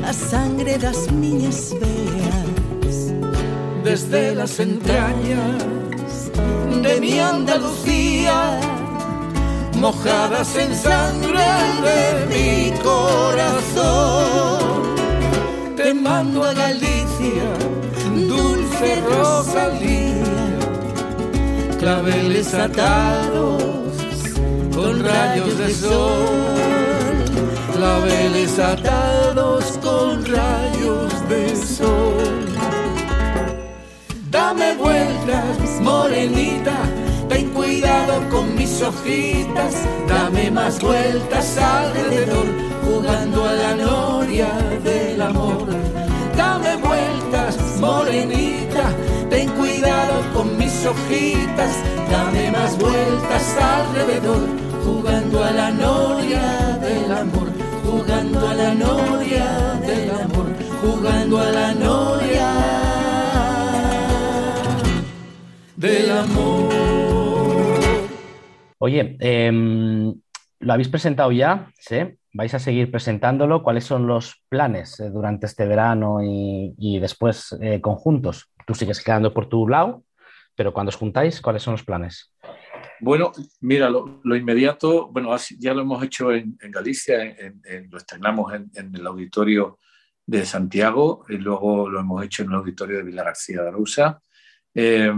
A 0.07 0.13
sangre 0.13 0.77
das 0.77 1.11
miñas 1.11 1.73
veas 1.81 2.95
Desde 3.83 4.35
las 4.35 4.59
entrañas 4.59 5.63
De 6.83 7.01
mi 7.01 7.19
Andalucía. 7.19 8.78
Mojadas 9.79 10.55
en 10.55 10.75
sangre 10.75 11.39
de 11.87 12.25
mi 12.27 12.71
corazón. 12.79 14.59
Te 15.75 15.93
mando 15.93 16.43
a 16.43 16.53
Galicia, 16.53 17.49
dulce 18.27 19.01
Rosalía, 19.09 20.23
claveles 21.79 22.53
atados 22.53 23.63
con 24.75 25.03
rayos 25.03 25.57
de 25.57 25.73
sol, 25.73 27.25
claveles 27.73 28.59
atados 28.59 29.79
con 29.81 30.25
rayos 30.25 31.29
de 31.29 31.55
sol. 31.55 32.45
Dame 34.29 34.75
vueltas, 34.75 35.81
morenita, 35.81 36.77
ten 37.29 37.49
cuidado 37.51 38.27
con 38.29 38.55
mis 38.55 38.81
hojitas, 38.81 39.75
dame 40.07 40.51
más 40.51 40.81
vueltas 40.81 41.57
alrededor, 41.57 42.47
jugando 42.83 43.45
a 43.45 43.53
la 43.53 43.75
noria 43.75 44.49
del 44.83 45.21
amor. 45.21 45.67
Dame 46.35 46.75
vueltas, 46.77 47.57
morenita, 47.79 48.91
ten 49.29 49.49
cuidado 49.51 50.15
con 50.33 50.57
mis 50.57 50.85
hojitas, 50.85 51.71
dame 52.09 52.51
más 52.51 52.77
vueltas 52.77 53.55
alrededor, 53.77 54.41
jugando 54.83 55.43
a 55.43 55.51
la 55.51 55.69
noria 55.71 56.41
del 56.81 57.11
amor, 57.11 57.49
jugando 57.85 58.47
a 58.47 58.53
la 58.55 58.73
noria 58.73 59.79
del 59.85 60.09
amor, 60.11 60.47
jugando 60.81 61.39
a 61.39 61.51
la 61.51 61.73
noria 61.73 62.49
del 65.77 66.11
amor. 66.11 66.98
Oye, 68.79 69.17
em, 69.19 70.13
lo 70.59 70.73
habéis 70.73 70.89
presentado 70.89 71.31
ya, 71.31 71.71
¿sí? 71.79 71.97
¿Vais 72.33 72.53
a 72.53 72.59
seguir 72.59 72.91
presentándolo? 72.91 73.63
¿Cuáles 73.63 73.83
son 73.83 74.07
los 74.07 74.43
planes 74.49 74.99
eh, 74.99 75.09
durante 75.09 75.45
este 75.45 75.65
verano 75.65 76.19
y, 76.21 76.99
después 76.99 77.55
eh, 77.61 77.81
conjuntos? 77.81 78.51
Tú 78.65 78.73
sigues 78.73 79.03
quedando 79.03 79.33
por 79.33 79.47
tu 79.47 79.67
lado, 79.67 80.03
pero 80.55 80.73
cuando 80.73 80.89
os 80.89 80.95
juntáis, 80.95 81.41
¿cuáles 81.41 81.63
son 81.63 81.73
los 81.73 81.83
planes? 81.83 82.33
Bueno, 83.01 83.31
mira, 83.61 83.89
lo, 83.89 84.35
inmediato, 84.35 85.07
bueno, 85.07 85.35
ya 85.57 85.73
lo 85.73 85.81
hemos 85.81 86.03
hecho 86.03 86.33
en, 86.33 86.57
Galicia, 86.59 87.35
lo 87.89 87.97
estrenamos 87.97 88.53
en, 88.53 88.69
en 88.75 88.93
el 88.93 89.07
auditorio 89.07 89.79
de 90.29 90.45
Santiago 90.45 91.25
y 91.27 91.37
luego 91.37 91.89
lo 91.89 91.99
hemos 91.99 92.23
hecho 92.23 92.43
en 92.43 92.49
el 92.49 92.55
auditorio 92.55 92.97
de 92.97 93.03
Villa 93.03 93.23
García 93.23 93.63
de 93.63 93.67
Arousa. 93.69 94.21
Eh, 94.75 95.11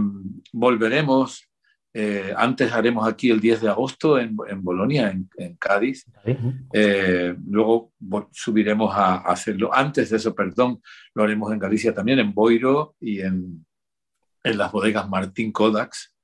volveremos, 0.52 1.50
eh, 1.94 2.32
antes 2.36 2.72
haremos 2.72 3.06
aquí 3.06 3.30
el 3.30 3.40
10 3.40 3.60
de 3.62 3.68
agosto 3.68 4.18
en, 4.18 4.34
en 4.48 4.62
Bolonia, 4.62 5.10
en, 5.10 5.28
en 5.36 5.56
Cádiz. 5.56 6.06
Eh, 6.72 7.34
luego 7.46 7.92
subiremos 8.30 8.94
a, 8.94 9.16
a 9.16 9.32
hacerlo. 9.32 9.72
Antes 9.72 10.10
de 10.10 10.16
eso, 10.16 10.34
perdón, 10.34 10.80
lo 11.14 11.22
haremos 11.22 11.52
en 11.52 11.58
Galicia 11.58 11.92
también, 11.92 12.18
en 12.18 12.32
Boiro 12.32 12.94
y 12.98 13.20
en, 13.20 13.66
en 14.42 14.58
las 14.58 14.72
bodegas 14.72 15.08
Martín 15.08 15.52
Kodaks. 15.52 16.16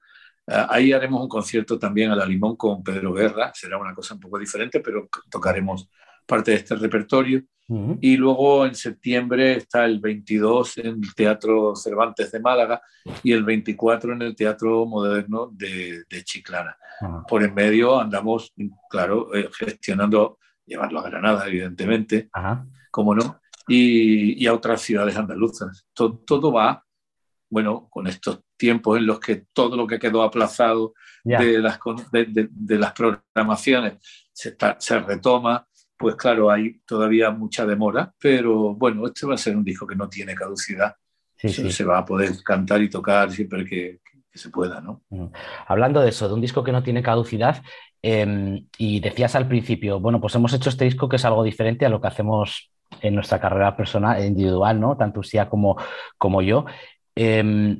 Eh, 0.46 0.66
ahí 0.70 0.92
haremos 0.92 1.22
un 1.22 1.28
concierto 1.28 1.78
también 1.78 2.10
a 2.10 2.16
la 2.16 2.24
Limón 2.24 2.56
con 2.56 2.82
Pedro 2.82 3.12
Guerra. 3.12 3.52
Será 3.54 3.76
una 3.76 3.94
cosa 3.94 4.14
un 4.14 4.20
poco 4.20 4.38
diferente, 4.38 4.80
pero 4.80 5.08
tocaremos 5.30 5.90
parte 6.28 6.50
de 6.52 6.58
este 6.58 6.76
repertorio. 6.76 7.42
Y 8.00 8.16
luego 8.16 8.64
en 8.64 8.74
septiembre 8.74 9.56
está 9.56 9.84
el 9.84 9.98
22 10.00 10.78
en 10.78 10.86
el 11.04 11.14
Teatro 11.14 11.74
Cervantes 11.76 12.30
de 12.32 12.40
Málaga 12.40 12.80
y 13.22 13.32
el 13.32 13.44
24 13.44 14.12
en 14.14 14.22
el 14.22 14.34
Teatro 14.34 14.86
Moderno 14.86 15.50
de, 15.52 16.04
de 16.08 16.24
Chiclana. 16.24 16.76
Por 17.28 17.42
en 17.42 17.52
medio 17.54 18.00
andamos, 18.00 18.52
claro, 18.88 19.34
eh, 19.34 19.50
gestionando, 19.52 20.38
llevarlo 20.64 21.00
a 21.00 21.10
Granada, 21.10 21.46
evidentemente, 21.46 22.28
como 22.90 23.14
no, 23.14 23.40
y, 23.66 24.42
y 24.42 24.46
a 24.46 24.54
otras 24.54 24.80
ciudades 24.80 25.16
andaluzas. 25.16 25.86
To- 25.92 26.18
todo 26.26 26.50
va, 26.52 26.82
bueno, 27.50 27.86
con 27.90 28.06
estos 28.06 28.40
tiempos 28.56 28.96
en 28.98 29.06
los 29.06 29.20
que 29.20 29.44
todo 29.52 29.76
lo 29.76 29.86
que 29.86 29.98
quedó 29.98 30.22
aplazado 30.22 30.94
de, 31.38 31.58
las, 31.58 31.76
con- 31.78 32.02
de, 32.12 32.24
de- 32.24 32.48
de 32.50 32.78
las 32.78 32.92
programaciones 32.92 33.98
se, 34.32 34.48
está- 34.50 34.76
se 34.80 34.98
retoma, 35.00 35.66
pues 35.98 36.14
claro, 36.14 36.50
hay 36.50 36.80
todavía 36.86 37.30
mucha 37.30 37.66
demora, 37.66 38.12
pero 38.18 38.74
bueno, 38.74 39.06
este 39.06 39.26
va 39.26 39.34
a 39.34 39.38
ser 39.38 39.56
un 39.56 39.64
disco 39.64 39.86
que 39.86 39.96
no 39.96 40.08
tiene 40.08 40.34
caducidad. 40.34 40.94
Sí, 41.36 41.48
se, 41.48 41.62
sí. 41.62 41.72
se 41.72 41.84
va 41.84 41.98
a 41.98 42.04
poder 42.04 42.32
cantar 42.44 42.82
y 42.82 42.90
tocar 42.90 43.30
siempre 43.30 43.64
que, 43.64 44.00
que 44.30 44.38
se 44.38 44.50
pueda, 44.50 44.80
¿no? 44.80 45.02
Mm. 45.10 45.26
Hablando 45.66 46.00
de 46.00 46.08
eso, 46.08 46.28
de 46.28 46.34
un 46.34 46.40
disco 46.40 46.64
que 46.64 46.72
no 46.72 46.82
tiene 46.82 47.02
caducidad, 47.02 47.62
eh, 48.02 48.64
y 48.78 49.00
decías 49.00 49.34
al 49.34 49.48
principio, 49.48 50.00
bueno, 50.00 50.20
pues 50.20 50.34
hemos 50.34 50.52
hecho 50.52 50.70
este 50.70 50.84
disco 50.84 51.08
que 51.08 51.16
es 51.16 51.24
algo 51.24 51.42
diferente 51.42 51.84
a 51.86 51.88
lo 51.88 52.00
que 52.00 52.08
hacemos 52.08 52.70
en 53.00 53.14
nuestra 53.14 53.40
carrera 53.40 53.76
personal, 53.76 54.24
individual, 54.24 54.80
¿no? 54.80 54.96
Tanto 54.96 55.22
Sia 55.22 55.48
como, 55.48 55.76
como 56.16 56.42
yo. 56.42 56.64
Eh, 57.14 57.76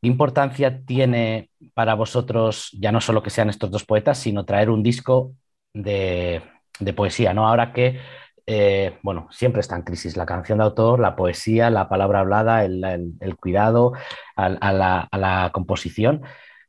¿Qué 0.00 0.08
importancia 0.08 0.82
tiene 0.84 1.48
para 1.72 1.94
vosotros, 1.94 2.68
ya 2.78 2.92
no 2.92 3.00
solo 3.00 3.22
que 3.22 3.30
sean 3.30 3.48
estos 3.48 3.70
dos 3.70 3.84
poetas, 3.84 4.18
sino 4.18 4.44
traer 4.44 4.68
un 4.68 4.82
disco 4.82 5.32
de, 5.72 6.42
de 6.80 6.92
poesía, 6.92 7.34
¿no? 7.34 7.46
Ahora 7.48 7.72
que, 7.72 8.00
eh, 8.46 8.98
bueno, 9.02 9.28
siempre 9.30 9.60
está 9.60 9.76
en 9.76 9.82
crisis 9.82 10.16
la 10.16 10.26
canción 10.26 10.58
de 10.58 10.64
autor, 10.64 11.00
la 11.00 11.16
poesía, 11.16 11.70
la 11.70 11.88
palabra 11.88 12.20
hablada, 12.20 12.64
el, 12.64 12.84
el- 12.84 13.12
el 13.20 13.36
cuidado 13.36 13.92
a, 14.36 14.46
a 14.46 14.72
la, 14.72 15.00
a 15.10 15.18
la 15.18 15.50
composición, 15.52 16.22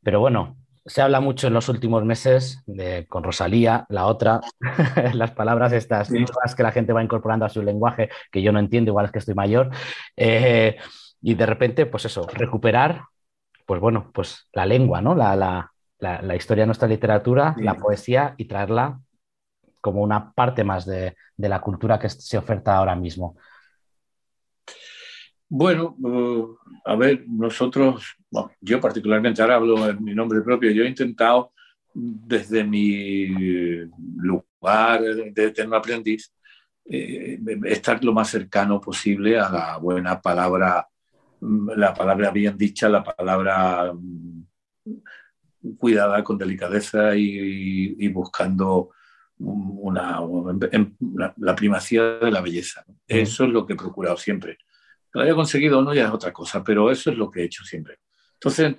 pero 0.03 0.19
bueno, 0.19 0.57
se 0.85 1.01
habla 1.01 1.19
mucho 1.19 1.47
en 1.47 1.53
los 1.53 1.67
últimos 1.67 2.05
meses 2.05 2.61
de, 2.67 3.07
con 3.09 3.23
Rosalía, 3.23 3.85
la 3.89 4.05
otra, 4.05 4.41
las 5.13 5.31
palabras 5.31 5.73
estas 5.73 6.11
nuevas 6.11 6.53
que 6.55 6.63
la 6.63 6.71
gente 6.71 6.93
va 6.93 7.03
incorporando 7.03 7.45
a 7.45 7.49
su 7.49 7.61
lenguaje, 7.63 8.09
que 8.31 8.41
yo 8.43 8.51
no 8.51 8.59
entiendo, 8.59 8.91
igual 8.91 9.07
es 9.07 9.11
que 9.11 9.19
estoy 9.19 9.33
mayor, 9.35 9.71
eh, 10.15 10.77
y 11.21 11.33
de 11.33 11.45
repente, 11.47 11.85
pues 11.87 12.05
eso, 12.05 12.27
recuperar, 12.31 13.01
pues 13.65 13.81
bueno, 13.81 14.11
pues 14.13 14.47
la 14.53 14.65
lengua, 14.65 15.01
¿no? 15.01 15.15
La, 15.15 15.35
la, 15.35 15.71
la, 15.99 16.21
la 16.21 16.35
historia 16.35 16.63
de 16.63 16.67
nuestra 16.67 16.87
literatura, 16.87 17.55
la 17.59 17.75
poesía 17.75 18.35
y 18.37 18.45
traerla 18.45 18.99
como 19.85 20.01
una 20.01 20.31
parte 20.33 20.63
más 20.63 20.83
de, 20.83 21.15
de 21.37 21.47
la 21.47 21.61
cultura 21.61 21.99
que 21.99 22.09
se 22.09 22.39
oferta 22.39 22.75
ahora 22.75 22.95
mismo. 22.95 23.37
Bueno, 25.47 25.95
uh, 25.99 26.57
a 26.85 26.95
ver, 26.95 27.23
nosotros, 27.27 28.15
yo 28.61 28.81
particularmente 28.81 29.43
ahora 29.43 29.57
hablo 29.57 29.87
en 29.87 30.03
mi 30.03 30.15
nombre 30.15 30.41
propio, 30.41 30.71
yo 30.71 30.83
he 30.83 30.87
intentado 30.87 31.53
desde 31.93 32.63
mi 32.63 33.27
lugar 34.17 35.01
de 35.03 35.45
eterno 35.45 35.75
aprendiz 35.75 36.33
eh, 36.83 37.39
estar 37.65 38.03
lo 38.03 38.11
más 38.11 38.29
cercano 38.31 38.81
posible 38.81 39.37
a 39.37 39.51
la 39.51 39.77
buena 39.77 40.19
palabra, 40.19 40.87
mm, 41.41 41.69
la 41.77 41.93
palabra 41.93 42.31
bien 42.31 42.57
dicha, 42.57 42.89
la 42.89 43.03
palabra 43.03 43.93
mm, 43.93 45.75
cuidada 45.77 46.23
con 46.23 46.39
delicadeza 46.39 47.15
y 47.15 48.07
buscando 48.07 48.89
una, 49.39 50.19
una- 50.21 51.33
la 51.37 51.55
primacía 51.55 52.03
de 52.17 52.31
la 52.31 52.41
belleza. 52.41 52.85
Eso 53.07 53.43
es 53.45 53.49
lo 53.51 53.65
que 53.65 53.73
he 53.73 53.77
procurado 53.77 54.17
siempre. 54.17 54.57
Que 55.11 55.19
lo 55.19 55.21
haya 55.21 55.35
conseguido 55.35 55.79
o 55.79 55.81
no 55.81 55.93
ya 55.93 56.05
es 56.05 56.11
otra 56.11 56.31
cosa, 56.33 56.63
pero 56.63 56.91
eso 56.91 57.11
es 57.11 57.17
lo 57.17 57.29
que 57.29 57.41
he 57.41 57.45
hecho 57.45 57.63
siempre. 57.63 57.99
Entonces, 58.33 58.75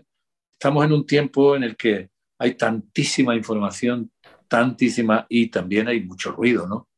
estamos 0.53 0.85
en 0.85 0.93
un 0.93 1.07
tiempo 1.07 1.57
en 1.57 1.65
el 1.65 1.77
que 1.77 2.11
hay 2.39 2.55
tantísima 2.55 3.35
información, 3.35 4.11
tantísima, 4.49 5.27
y 5.29 5.49
también 5.49 5.89
hay 5.89 6.05
mucho 6.05 6.33
ruido, 6.33 6.67
¿no? 6.67 6.89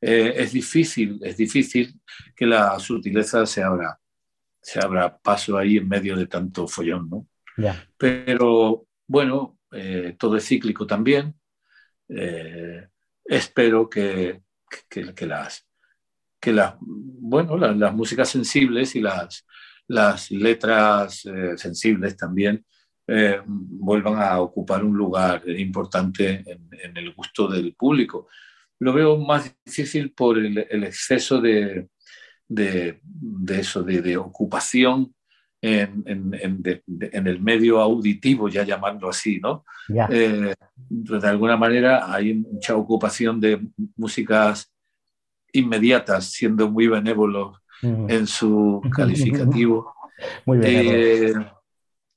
Eh, 0.00 0.34
es 0.36 0.52
difícil, 0.52 1.18
es 1.22 1.36
difícil 1.36 2.00
que 2.34 2.46
la 2.46 2.78
sutileza 2.78 3.44
se 3.46 3.62
abra, 3.62 3.98
se 4.60 4.80
abra 4.80 5.16
paso 5.18 5.56
ahí 5.58 5.76
en 5.76 5.88
medio 5.88 6.16
de 6.16 6.26
tanto 6.26 6.66
follón, 6.66 7.08
¿no? 7.10 7.26
Ya. 7.56 7.86
Pero 7.96 8.86
bueno, 9.06 9.58
eh, 9.72 10.16
todo 10.18 10.36
es 10.36 10.46
cíclico 10.46 10.86
también. 10.86 11.34
Eh, 12.08 12.88
espero 13.30 13.88
que, 13.88 14.42
que, 14.88 15.26
las, 15.26 15.66
que 16.40 16.52
las, 16.52 16.74
bueno, 16.80 17.56
las, 17.56 17.76
las 17.76 17.94
músicas 17.94 18.28
sensibles 18.28 18.96
y 18.96 19.00
las, 19.00 19.46
las 19.86 20.32
letras 20.32 21.24
eh, 21.26 21.56
sensibles 21.56 22.16
también 22.16 22.64
eh, 23.06 23.40
vuelvan 23.46 24.20
a 24.20 24.40
ocupar 24.40 24.84
un 24.84 24.96
lugar 24.96 25.48
importante 25.48 26.44
en, 26.44 26.96
el 26.96 27.14
gusto 27.14 27.46
del 27.46 27.74
público. 27.74 28.28
Lo 28.80 28.92
veo 28.92 29.16
más 29.16 29.54
difícil 29.64 30.12
por 30.12 30.36
el, 30.38 30.58
exceso 30.84 31.40
de, 31.40 31.88
de, 32.48 33.00
eso, 33.48 33.84
de 33.84 34.16
ocupación 34.16 35.14
en, 35.62 36.02
en, 36.06 36.62
de, 36.62 36.82
en, 36.86 37.26
el 37.26 37.40
medio 37.40 37.80
auditivo, 37.80 38.48
ya 38.48 38.64
llamarlo 38.64 39.10
así, 39.10 39.40
¿no? 39.40 39.64
Eh, 40.10 40.54
de 40.88 41.28
alguna 41.28 41.56
manera 41.56 42.12
hay 42.12 42.34
mucha 42.34 42.76
ocupación 42.76 43.40
de 43.40 43.60
músicas 43.96 44.72
inmediatas, 45.52 46.32
siendo 46.32 46.70
muy 46.70 46.86
benévolos 46.86 47.60
Mm. 47.82 48.10
en 48.10 48.26
su 48.26 48.82
calificativo. 48.94 49.94
Muy 50.44 50.60
eh, 50.62 51.32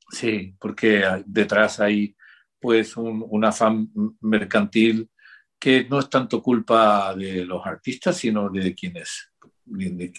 sí, 0.10 0.54
porque 0.60 1.06
detrás 1.26 1.80
hay 1.80 2.14
pues 2.60 2.98
un, 2.98 3.26
un, 3.30 3.46
afán 3.46 3.90
mercantil 4.20 5.10
que 5.58 5.86
no 5.90 6.00
es 6.00 6.10
tanto 6.10 6.42
culpa 6.42 7.16
de 7.16 7.46
los 7.46 7.66
artistas, 7.66 8.18
sino 8.18 8.50
de 8.50 8.76
quienes 8.76 9.32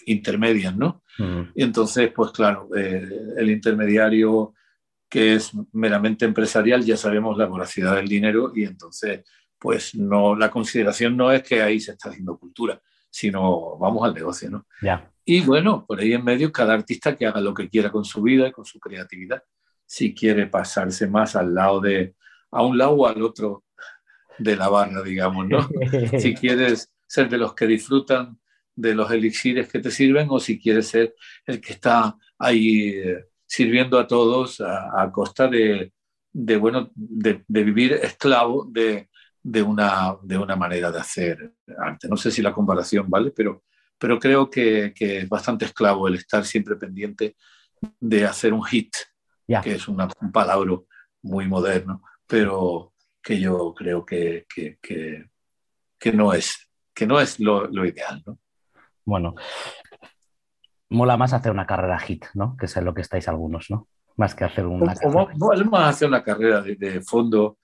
intermedian, 0.05 0.77
¿no? 0.77 1.03
Y 1.53 1.63
entonces, 1.63 2.11
pues 2.13 2.31
claro, 2.31 2.69
eh, 2.75 3.07
el 3.37 3.49
intermediario 3.49 4.53
que 5.09 5.35
es 5.35 5.51
meramente 5.71 6.25
empresarial, 6.25 6.83
ya 6.83 6.97
sabemos 6.97 7.37
la 7.37 7.45
voracidad 7.45 7.95
del 7.95 8.07
dinero 8.07 8.51
y 8.55 8.63
entonces, 8.63 9.23
pues 9.57 9.95
no, 9.95 10.35
la 10.35 10.49
consideración 10.49 11.15
no 11.15 11.31
es 11.31 11.43
que 11.43 11.61
ahí 11.61 11.79
se 11.79 11.91
está 11.91 12.09
haciendo 12.09 12.37
cultura, 12.37 12.81
sino 13.09 13.77
vamos 13.77 14.05
al 14.05 14.13
negocio, 14.13 14.49
¿no? 14.49 14.65
Ya. 14.81 15.09
Y 15.23 15.41
bueno, 15.41 15.85
por 15.87 15.99
ahí 15.99 16.13
en 16.13 16.23
medio, 16.23 16.51
cada 16.51 16.73
artista 16.73 17.15
que 17.15 17.25
haga 17.25 17.41
lo 17.41 17.53
que 17.53 17.69
quiera 17.69 17.91
con 17.91 18.05
su 18.05 18.21
vida 18.21 18.47
y 18.47 18.51
con 18.51 18.65
su 18.65 18.79
creatividad. 18.79 19.43
Si 19.85 20.13
quiere 20.13 20.47
pasarse 20.47 21.07
más 21.07 21.35
al 21.35 21.53
lado 21.53 21.79
de, 21.79 22.15
a 22.51 22.63
un 22.63 22.77
lado 22.77 22.91
o 22.91 23.07
al 23.07 23.21
otro 23.21 23.63
de 24.37 24.55
la 24.55 24.69
barra, 24.69 25.01
digamos, 25.01 25.47
¿no? 25.47 25.67
si 26.19 26.35
quieres 26.35 26.91
ser 27.07 27.29
de 27.29 27.37
los 27.37 27.53
que 27.53 27.67
disfrutan 27.67 28.39
de 28.75 28.93
los 28.93 29.09
elixires 29.11 29.69
que 29.71 29.79
te 29.79 29.91
sirven 29.91 30.27
o 30.29 30.39
si 30.39 30.59
quieres 30.59 30.87
ser 30.87 31.15
el 31.45 31.61
que 31.61 31.73
está 31.73 32.15
ahí 32.37 32.89
eh, 32.89 33.25
sirviendo 33.45 33.97
a 33.97 34.07
todos 34.07 34.61
a, 34.61 35.09
costa 35.11 35.47
de, 35.47 35.93
de 36.31 36.57
bueno, 36.57 36.91
de, 36.95 37.43
vivir 37.47 37.93
esclavo 37.93 38.67
de, 38.69 39.09
de, 39.41 39.61
una, 39.61 40.17
de 40.21 40.37
una 40.37 40.55
manera 40.55 40.91
de 40.91 40.99
hacer 40.99 41.53
arte. 41.77 42.07
No 42.07 42.17
sé 42.17 42.31
si 42.31 42.41
la 42.41 42.53
comparación 42.53 43.09
vale, 43.09 43.31
pero, 43.31 43.63
pero 43.97 44.19
creo 44.19 44.49
que, 44.49 44.93
que 44.95 45.19
es 45.19 45.29
bastante 45.29 45.65
esclavo 45.65 46.07
el 46.07 46.15
estar 46.15 46.43
siempre 46.45 46.75
pendiente 46.75 47.35
de 47.99 48.25
hacer 48.25 48.53
un 48.53 48.63
hit, 48.63 48.93
que 49.63 49.75
es 49.75 49.87
una, 49.87 50.09
un 50.21 50.31
palabra 50.31 50.75
muy 51.21 51.47
moderno, 51.47 52.01
pero 52.27 52.93
que 53.21 53.39
yo 53.39 53.73
creo 53.75 54.05
que, 54.05 54.45
que, 54.53 54.77
que, 54.81 56.13
no 56.13 56.33
es, 56.33 56.69
que 56.93 57.07
no 57.07 57.19
es 57.19 57.39
lo, 57.39 57.67
lo 57.67 57.85
ideal. 57.85 58.21
¿no? 58.25 58.39
Bueno, 59.05 59.35
mola 60.89 61.17
más 61.17 61.33
hacer 61.33 61.51
una 61.51 61.65
carrera 61.65 61.99
hit, 61.99 62.25
¿no? 62.33 62.55
Que 62.57 62.65
es 62.65 62.75
lo 62.77 62.93
que 62.93 63.01
estáis 63.01 63.27
algunos, 63.27 63.69
¿no? 63.69 63.87
Más 64.17 64.33
que 64.33 64.45
hacer 64.45 64.65
una 64.65 64.93
carrera. 64.93 65.65
más 65.69 65.95
hacer 65.95 66.07
una 66.07 66.23
carrera 66.23 66.61
de, 66.61 67.01
fondo 67.01 67.59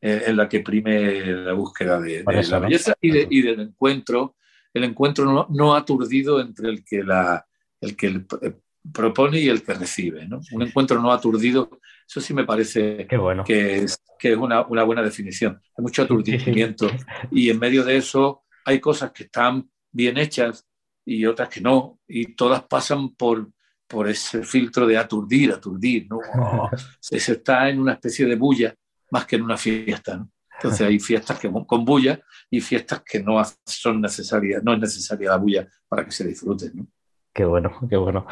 eh, 0.00 0.24
en 0.26 0.36
la 0.36 0.48
que 0.48 0.60
prime 0.60 1.24
la 1.24 1.52
búsqueda 1.54 2.00
de, 2.00 2.22
la 2.24 2.58
belleza 2.58 2.94
y, 3.00 3.42
del 3.42 3.60
encuentro, 3.60 4.36
el 4.72 4.84
encuentro 4.84 5.48
no, 5.48 5.74
aturdido 5.74 6.40
entre 6.40 6.68
el 6.68 6.84
que, 6.84 7.02
la, 7.02 7.44
el 7.80 7.96
que 7.96 8.08
eh, 8.42 8.54
propone 8.92 9.40
y 9.40 9.48
el 9.48 9.62
que 9.62 9.74
recibe, 9.74 10.28
¿no? 10.28 10.40
Un 10.52 10.62
encuentro 10.62 11.00
no 11.00 11.10
aturdido, 11.10 11.80
eso 12.06 12.20
sí 12.20 12.34
me 12.34 12.44
parece 12.44 13.06
que 13.46 13.76
es, 13.78 13.98
que 14.18 14.32
es 14.32 14.36
una, 14.36 14.66
una 14.66 14.82
buena 14.82 15.02
definición. 15.02 15.60
Hay 15.76 15.82
mucho 15.82 16.02
aturdimiento 16.02 16.86
y 17.30 17.48
en 17.48 17.58
medio 17.58 17.82
de 17.82 17.96
eso 17.96 18.42
hay 18.66 18.78
cosas 18.78 19.10
que 19.12 19.24
están 19.24 19.68
bien 19.90 20.18
hechas 20.18 20.66
y 21.04 21.26
otras 21.26 21.48
que 21.48 21.60
no, 21.60 21.98
y 22.08 22.34
todas 22.34 22.62
pasan 22.64 23.14
por, 23.14 23.50
por 23.86 24.08
ese 24.08 24.42
filtro 24.42 24.86
de 24.86 24.96
aturdir, 24.96 25.52
aturdir, 25.52 26.06
¿no? 26.08 26.18
Se 27.00 27.16
está 27.16 27.68
en 27.68 27.80
una 27.80 27.92
especie 27.92 28.26
de 28.26 28.36
bulla 28.36 28.74
más 29.10 29.26
que 29.26 29.36
en 29.36 29.42
una 29.42 29.56
fiesta, 29.56 30.16
¿no? 30.16 30.30
Entonces 30.56 30.86
hay 30.86 30.98
fiestas 31.00 31.38
que 31.38 31.50
con 31.66 31.84
bulla 31.84 32.20
y 32.48 32.60
fiestas 32.60 33.02
que 33.04 33.22
no 33.22 33.42
son 33.66 34.00
necesarias, 34.00 34.62
no 34.62 34.72
es 34.72 34.80
necesaria 34.80 35.30
la 35.30 35.36
bulla 35.36 35.66
para 35.88 36.04
que 36.04 36.12
se 36.12 36.26
disfruten, 36.26 36.72
¿no? 36.74 36.86
Qué 37.32 37.44
bueno, 37.44 37.76
qué 37.90 37.96
bueno. 37.96 38.26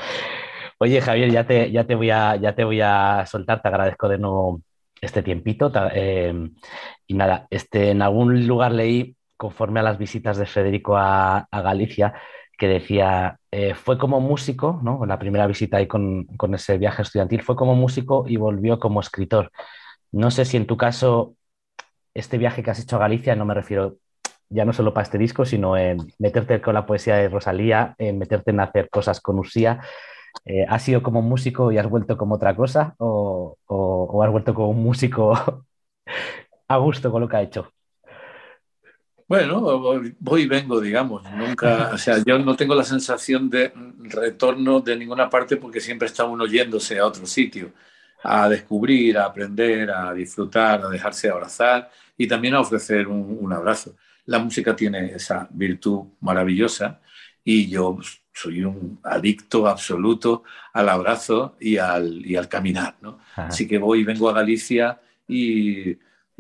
Oye, 0.79 1.01
Javier, 1.01 1.31
ya 1.31 1.47
te, 1.47 1.70
ya 1.70 1.85
te, 1.85 1.95
voy, 1.97 2.11
a, 2.11 2.37
ya 2.37 2.55
te 2.55 2.64
voy 2.64 2.81
a 2.81 3.25
soltar, 3.27 3.61
te 3.61 3.68
agradezco 3.68 4.09
de 4.09 4.18
nuevo 4.18 4.62
este 5.01 5.23
tiempito. 5.23 5.73
Eh, 5.93 6.51
y 7.07 7.14
nada, 7.14 7.47
este, 7.51 7.91
en 7.91 8.03
algún 8.03 8.47
lugar 8.47 8.73
leí, 8.73 9.16
conforme 9.37 9.81
a 9.81 9.83
las 9.83 9.99
visitas 9.99 10.39
de 10.39 10.47
Federico 10.47 10.97
a, 10.97 11.39
a 11.51 11.61
Galicia, 11.62 12.14
que 12.63 12.69
decía, 12.69 13.41
eh, 13.51 13.75
fue 13.75 13.99
como 13.99 14.21
músico, 14.21 14.79
¿no? 14.85 15.05
la 15.05 15.19
primera 15.19 15.49
visita 15.49 15.79
ahí 15.79 15.89
con, 15.89 16.29
ese 16.55 16.79
viaje 16.79 17.03
estudiantil, 17.03 17.43
fue 17.43 17.57
como 17.57 17.75
músico 17.75 18.25
y 18.29 18.37
volvió 18.37 18.79
como 18.79 19.01
escritor. 19.01 19.51
No 20.13 20.31
sé 20.31 20.45
si 20.45 20.59
en 20.59 20.69
tu 20.69 20.77
caso, 20.77 21.35
este 22.15 22.39
viaje 22.39 22.63
que 22.63 22.71
has 22.71 22.79
hecho 22.79 22.95
a 22.95 23.01
Galicia, 23.01 23.35
no 23.35 23.45
me 23.45 23.55
refiero 23.55 23.97
ya 24.49 24.65
no 24.65 24.73
solo 24.73 24.95
para 24.95 25.03
este 25.03 25.19
disco, 25.19 25.45
sino 25.45 25.77
en 25.77 25.99
meterte 26.21 26.61
con 26.63 26.75
la 26.75 26.87
poesía 26.87 27.17
de 27.17 27.29
Rosalía, 27.29 27.97
en 27.99 28.19
meterte 28.19 28.53
en 28.53 28.61
hacer 28.61 28.89
cosas 28.91 29.21
con 29.21 29.41
Usía. 29.41 29.81
Eh, 30.45 30.65
¿Has 30.69 30.85
sido 30.85 31.03
como 31.03 31.21
músico 31.21 31.73
y 31.73 31.79
has 31.79 31.91
vuelto 31.91 32.17
como 32.17 32.37
otra 32.37 32.55
cosa? 32.55 32.95
¿O, 32.99 33.57
o 33.67 34.23
has 34.23 34.31
vuelto 34.31 34.55
como 34.55 34.69
un 34.71 34.85
músico 34.85 35.35
a 36.69 36.77
gusto 36.77 37.11
con 37.11 37.23
lo 37.23 37.29
que 37.29 37.37
ha 37.39 37.43
hecho? 37.43 37.73
Bueno, 39.33 39.62
voy 40.20 40.43
y 40.43 40.47
vengo, 40.47 40.78
digamos. 40.78 41.22
Nunca, 41.33 41.89
o 41.95 41.97
sea, 41.97 42.18
yo 42.22 42.39
no 42.39 42.55
tengo 42.55 42.74
la 42.74 42.85
sensación 42.85 43.49
de 43.49 43.72
retorno 44.01 44.80
de 44.80 44.95
ninguna 44.95 45.30
parte 45.30 45.57
porque 45.57 45.80
siempre 45.80 46.09
está 46.09 46.26
uno 46.26 46.45
yéndose 46.45 46.99
a 46.99 47.07
otro 47.07 47.24
sitio, 47.24 47.72
a 48.22 48.47
descubrir, 48.51 49.16
a 49.16 49.24
aprender, 49.24 49.91
a 49.91 50.12
disfrutar, 50.12 50.83
a 50.83 50.89
dejarse 50.91 51.30
abrazar 51.30 51.91
y 52.14 52.26
también 52.26 52.53
a 52.53 52.61
ofrecer 52.61 53.09
un, 53.09 53.51
abrazo. 53.51 53.97
La 54.26 54.39
música 54.39 54.76
tiene 54.76 55.14
esa 55.14 55.49
virtud 55.51 56.09
maravillosa 56.20 57.01
y 57.43 57.70
yo 57.70 57.97
soy 58.35 58.62
un 58.62 59.01
adicto 59.03 59.66
absoluto 59.66 60.43
al 60.74 60.91
abrazo 60.91 61.57
y 61.59 61.78
al, 61.78 62.20
y 62.26 62.37
al 62.37 62.51
caminar, 62.51 62.97
¿no? 63.01 63.18
Así 63.35 63.66
que 63.66 63.78
voy 63.78 64.01
y 64.01 64.05
vengo 64.05 64.28
a 64.28 64.35
Galicia 64.35 65.01
y, 65.26 65.97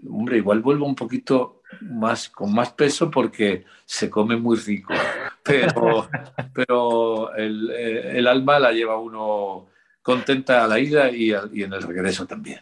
hombre, 0.06 0.36
igual 0.36 0.60
vuelvo 0.60 0.84
un 0.84 0.94
poquito 0.94 1.61
más, 1.80 2.28
con 2.28 2.54
más 2.54 2.72
peso 2.72 3.10
porque 3.10 3.64
se 3.84 4.10
come 4.10 4.36
muy 4.36 4.56
rico, 4.56 4.92
pero, 5.42 6.08
pero 6.52 7.34
el, 7.34 7.70
eh, 7.70 8.18
el 8.18 8.26
alma 8.26 8.58
la 8.58 8.72
lleva 8.72 8.98
uno 8.98 9.66
contenta 10.02 10.64
a 10.64 10.68
la 10.68 10.78
ida 10.78 11.10
y, 11.10 11.30
y, 11.30 11.62
en 11.62 11.72
el 11.72 11.82
regreso 11.82 12.26
también. 12.26 12.60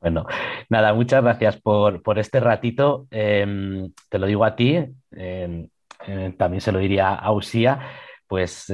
Bueno, 0.00 0.26
nada, 0.68 0.94
muchas 0.94 1.22
gracias 1.22 1.60
por, 1.60 2.02
por 2.02 2.18
este 2.18 2.40
ratito. 2.40 3.06
Em, 3.10 3.92
te 4.08 4.18
lo 4.18 4.26
digo 4.26 4.44
a 4.44 4.54
ti, 4.54 4.76
em, 5.10 5.68
eh, 6.06 6.34
también 6.38 6.60
se 6.60 6.72
lo 6.72 6.78
diría 6.78 7.14
a 7.14 7.32
Usía, 7.32 7.80
pues 8.26 8.72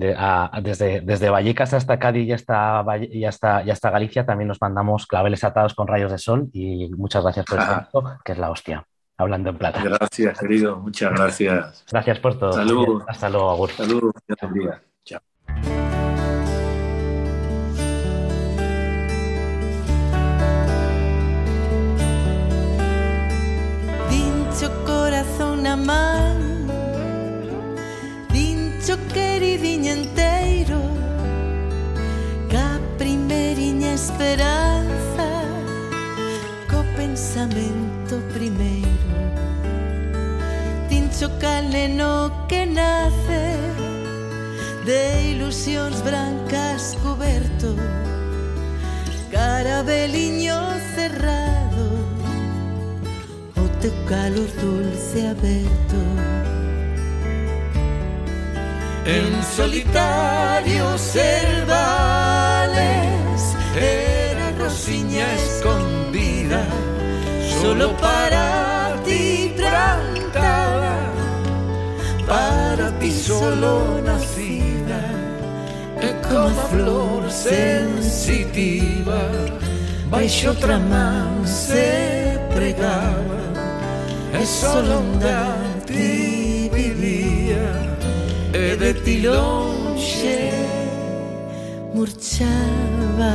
eh, 0.00 0.16
desde, 0.62 1.00
desde 1.00 1.30
Vallecas 1.30 1.72
hasta 1.74 1.98
Cádiz 1.98 2.26
y 2.26 2.32
hasta, 2.32 2.84
y, 2.98 3.24
hasta, 3.24 3.62
y 3.64 3.70
hasta 3.70 3.90
Galicia 3.90 4.26
también 4.26 4.48
nos 4.48 4.60
mandamos 4.60 5.06
claveles 5.06 5.44
atados 5.44 5.74
con 5.74 5.86
rayos 5.86 6.10
de 6.10 6.18
sol 6.18 6.48
y 6.52 6.90
muchas 6.90 7.22
gracias 7.22 7.46
por 7.46 7.58
esto, 7.60 8.18
que 8.24 8.32
es 8.32 8.38
la 8.38 8.50
hostia. 8.50 8.86
Hablando 9.16 9.50
en 9.50 9.58
plata. 9.58 9.80
Gracias, 9.80 10.40
querido. 10.40 10.76
Muchas 10.76 11.12
gracias. 11.12 11.84
Gracias 11.88 12.18
por 12.18 12.36
todo. 12.36 12.50
Hasta 13.06 13.28
luego, 13.28 13.50
Agur. 13.52 13.70
Salud. 13.70 14.12
Esperanza 33.94 35.28
Co 36.68 36.84
pensamento 36.96 38.20
primeiro 38.32 38.88
Tincho 40.88 41.30
cal 41.38 41.62
neno 41.70 42.32
que 42.48 42.66
nace 42.66 43.56
De 44.84 45.30
ilusións 45.30 46.02
brancas 46.02 46.98
coberto 47.04 47.76
Carabeliño 49.30 50.58
cerrado 50.96 51.86
O 53.56 53.68
teu 53.80 53.92
calor 54.08 54.48
dulce 54.60 55.28
aberto 55.28 56.02
en 59.06 59.42
solitarios 59.42 61.14
herbales 61.14 63.13
era 63.76 64.52
Rosiña 64.58 65.26
escondida, 65.34 66.64
solo 67.60 67.96
para 67.96 68.96
ti 69.04 69.52
plantada, 69.56 70.96
para 72.26 72.96
ti 72.98 73.10
solo 73.10 74.00
nacida, 74.04 75.00
como 76.28 76.60
flor 76.70 77.30
sensitiva, 77.30 79.20
baixo 80.10 80.50
otra 80.52 80.78
man 80.78 81.46
se 81.46 82.38
pregaba, 82.54 83.40
es 84.40 84.48
solo 84.48 85.00
un 85.00 85.18
ti 85.84 86.70
vivía 86.72 87.96
e 88.52 88.76
de 88.76 88.94
ti 88.94 89.20
longe 89.20 90.63
murčava 91.94 93.34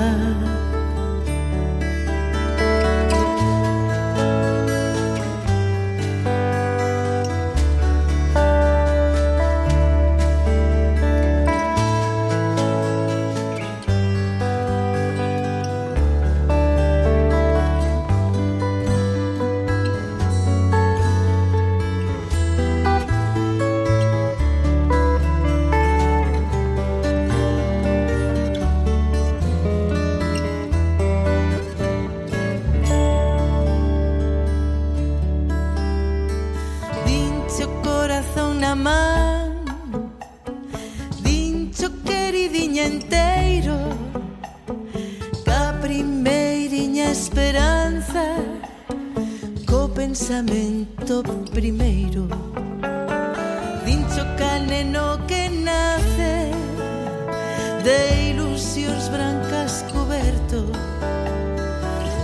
De 57.83 58.31
ilusións 58.31 59.07
brancas 59.09 59.85
coberto 59.91 60.65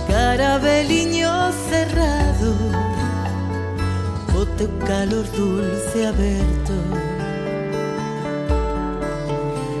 Carabeliño 0.08 1.52
cerrado 1.68 2.54
O 4.38 4.44
teu 4.58 4.68
calor 4.86 5.24
dulce 5.34 6.04
aberto. 6.04 6.74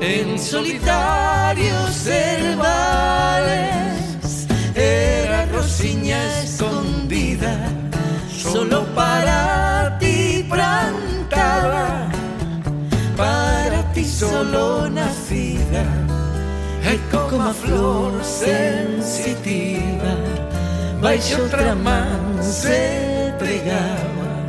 En 0.00 0.38
solitarios 0.38 2.06
herbales 2.06 3.56
era 4.74 5.44
Rosiña 5.46 6.42
escondida, 6.42 7.54
solo 8.30 8.86
para 8.94 9.98
ti 9.98 10.46
plantada, 10.48 12.08
para 13.16 13.82
ti 13.92 14.04
solo 14.04 14.88
nacida, 14.88 15.15
ecco 16.86 17.26
come 17.26 17.52
flor 17.52 18.24
sensitiva, 18.24 20.14
baixo 21.00 21.42
otra 21.42 21.74
mano 21.74 22.40
se 22.42 23.34
pregava, 23.38 24.44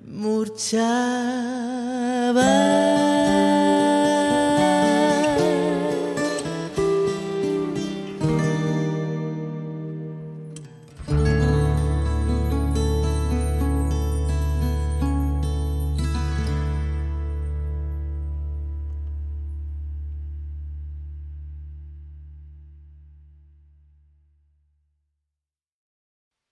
murciava. 0.05 1.53